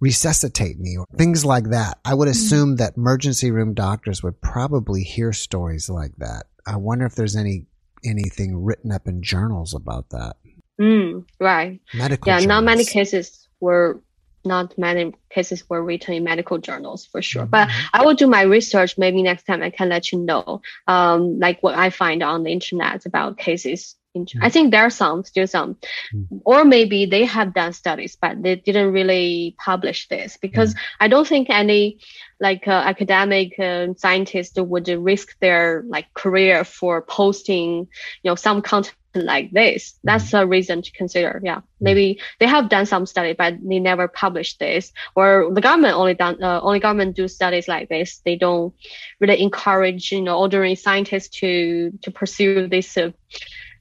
[0.00, 1.98] resuscitate me or things like that.
[2.04, 6.46] I would assume that emergency room doctors would probably hear stories like that.
[6.66, 7.66] I wonder if there's any
[8.02, 10.36] anything written up in journals about that.
[10.80, 11.80] Mm, right.
[11.92, 12.38] Medical Yeah.
[12.46, 13.46] Not many cases.
[13.60, 14.00] were
[14.44, 17.42] not many cases were written in medical journals for sure.
[17.42, 17.50] Mm-hmm.
[17.50, 18.98] But I will do my research.
[18.98, 22.50] Maybe next time I can let you know, um, like what I find on the
[22.50, 23.96] internet about cases.
[24.14, 24.42] In, mm-hmm.
[24.42, 25.76] I think there are some, still some,
[26.14, 26.38] mm-hmm.
[26.44, 31.04] or maybe they have done studies, but they didn't really publish this because mm-hmm.
[31.04, 32.00] I don't think any
[32.40, 37.88] like uh, academic uh, scientist would risk their like career for posting,
[38.22, 39.98] you know, some content like this.
[40.04, 40.36] That's mm-hmm.
[40.36, 41.40] a reason to consider.
[41.42, 45.96] Yeah, maybe they have done some study, but they never published this, or the government
[45.96, 48.18] only done uh, only government do studies like this.
[48.24, 48.74] They don't
[49.20, 53.10] really encourage you know ordinary scientists to to pursue this uh,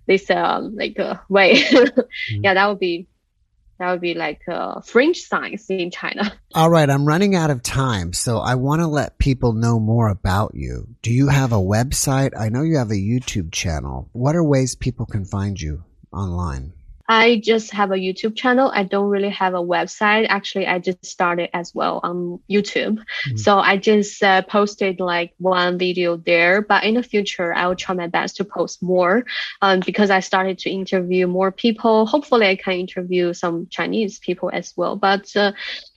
[0.08, 1.56] this um like uh, way.
[1.62, 2.44] mm-hmm.
[2.44, 3.08] Yeah, that would be
[3.80, 6.34] that would be like uh, fringe science in China.
[6.56, 10.10] All right, I'm running out of time, so I want to let people know more
[10.10, 10.88] about you.
[11.02, 12.38] Do you have a website?
[12.38, 14.10] I know you have a YouTube channel.
[14.12, 16.74] What are ways people can find you online?
[17.10, 18.72] I just have a YouTube channel.
[18.72, 20.28] I don't really have a website.
[20.30, 23.00] Actually, I just started as well on YouTube.
[23.00, 23.38] Mm-hmm.
[23.38, 26.62] So I just uh, posted like one video there.
[26.62, 29.26] But in the future, I will try my best to post more
[29.64, 32.06] um, because I started to interview more people.
[32.06, 34.96] Hopefully, I can interview some Chinese people as well.
[34.96, 35.54] But uh,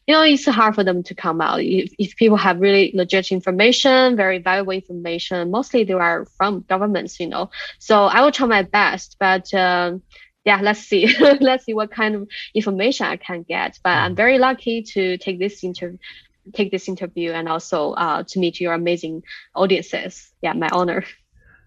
[0.07, 1.61] you know, it's hard for them to come out.
[1.61, 7.21] If, if people have really legit information, very valuable information, mostly they are from governments,
[7.21, 7.51] you know.
[7.79, 9.99] So I will try my best, but uh,
[10.45, 11.15] yeah, let's see.
[11.41, 13.79] let's see what kind of information I can get.
[13.83, 15.99] But I'm very lucky to take this interview
[16.55, 19.23] take this interview and also uh, to meet your amazing
[19.55, 20.33] audiences.
[20.43, 21.05] Yeah, my honor.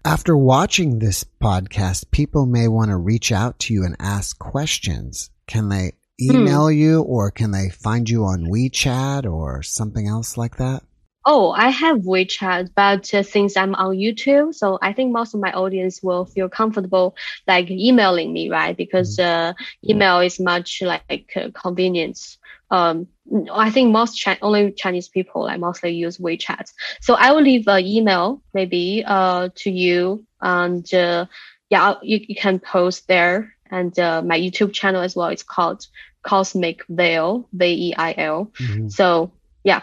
[0.04, 5.30] After watching this podcast, people may want to reach out to you and ask questions.
[5.46, 6.74] Can they email hmm.
[6.74, 10.82] you or can they find you on WeChat or something else like that?
[11.28, 15.40] Oh, I have WeChat, but uh, since I'm on YouTube, so I think most of
[15.40, 17.16] my audience will feel comfortable
[17.48, 18.76] like emailing me, right?
[18.76, 19.50] Because mm-hmm.
[19.50, 22.38] uh, email is much like uh, convenience.
[22.70, 23.08] Um,
[23.52, 26.72] I think most Ch- only Chinese people like mostly use WeChat.
[27.00, 31.26] So I will leave an email maybe uh to you, and uh,
[31.70, 33.52] yeah, you, you can post there.
[33.68, 35.26] And uh, my YouTube channel as well.
[35.26, 35.88] It's called
[36.22, 38.52] Cosmic Veil, V E I L.
[38.60, 38.88] Mm-hmm.
[38.90, 39.32] So
[39.64, 39.82] yeah,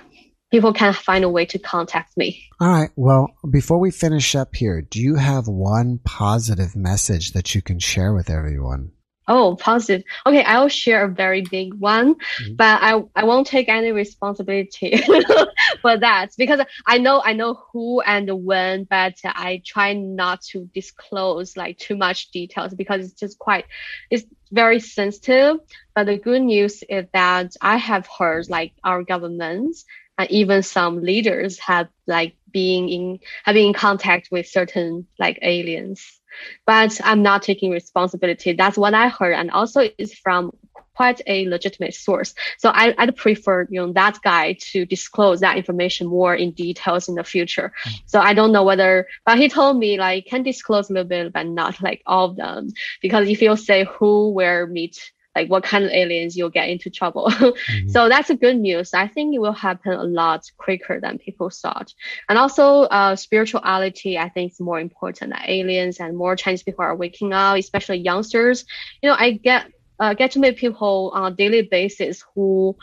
[0.53, 2.43] people can find a way to contact me.
[2.59, 2.91] All right.
[2.95, 7.79] Well, before we finish up here, do you have one positive message that you can
[7.79, 8.91] share with everyone?
[9.27, 10.03] Oh, positive.
[10.27, 12.55] Okay, I'll share a very big one, mm-hmm.
[12.55, 14.97] but I, I won't take any responsibility
[15.81, 20.69] for that because I know I know who and when, but I try not to
[20.75, 23.65] disclose like too much details because it's just quite
[24.11, 25.57] it's very sensitive.
[25.95, 29.85] But the good news is that I have heard like our governments
[30.17, 36.19] and even some leaders have like being in having in contact with certain like aliens.
[36.65, 38.53] But i'm not taking responsibility.
[38.53, 39.33] That's what i heard.
[39.33, 40.51] And also it's from
[40.95, 42.35] quite a legitimate source.
[42.57, 47.09] So I, i'd prefer you know that guy to disclose that information more in details
[47.09, 47.71] in the future.
[47.85, 48.01] Mm.
[48.05, 51.33] so i don't know whether but he told me like can disclose a little bit
[51.33, 52.69] but not like all of them.
[53.01, 56.89] Because if you say who where meet like what kind of aliens you'll get into
[56.89, 57.25] trouble.
[57.29, 57.89] mm-hmm.
[57.89, 58.93] So that's a good news.
[58.93, 61.93] I think it will happen a lot quicker than people thought.
[62.29, 65.31] And also, uh, spirituality, I think is more important.
[65.31, 68.65] That aliens and more Chinese people are waking up, especially youngsters.
[69.01, 72.75] You know, I get uh, get to meet people on a daily basis who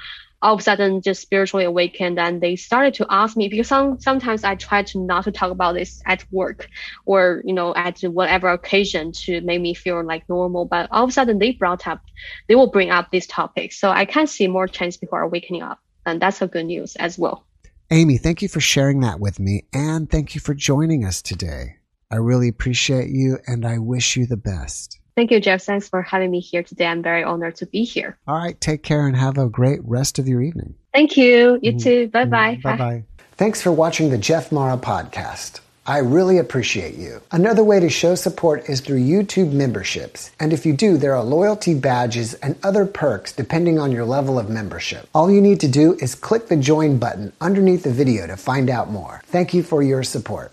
[0.42, 4.00] all of a sudden just spiritually awakened and they started to ask me because some
[4.00, 6.68] sometimes I try to not to talk about this at work
[7.04, 11.10] or you know at whatever occasion to make me feel like normal but all of
[11.10, 12.00] a sudden they brought up
[12.48, 15.62] they will bring up this topic so I can see more Chinese people are waking
[15.62, 17.46] up and that's a good news as well.
[17.90, 21.76] Amy, thank you for sharing that with me and thank you for joining us today.
[22.10, 24.99] I really appreciate you and I wish you the best.
[25.20, 25.62] Thank you, Jeff.
[25.62, 26.86] Thanks for having me here today.
[26.86, 28.16] I'm very honored to be here.
[28.26, 28.58] All right.
[28.58, 30.76] Take care and have a great rest of your evening.
[30.94, 31.58] Thank you.
[31.60, 32.08] You mm too.
[32.08, 32.58] Bye bye.
[32.62, 33.04] Bye bye.
[33.32, 35.60] Thanks for watching the Jeff Mara podcast.
[35.86, 37.20] I really appreciate you.
[37.32, 40.30] Another way to show support is through YouTube memberships.
[40.40, 44.38] And if you do, there are loyalty badges and other perks depending on your level
[44.38, 45.06] of membership.
[45.14, 48.70] All you need to do is click the join button underneath the video to find
[48.70, 49.20] out more.
[49.26, 50.50] Thank you for your support.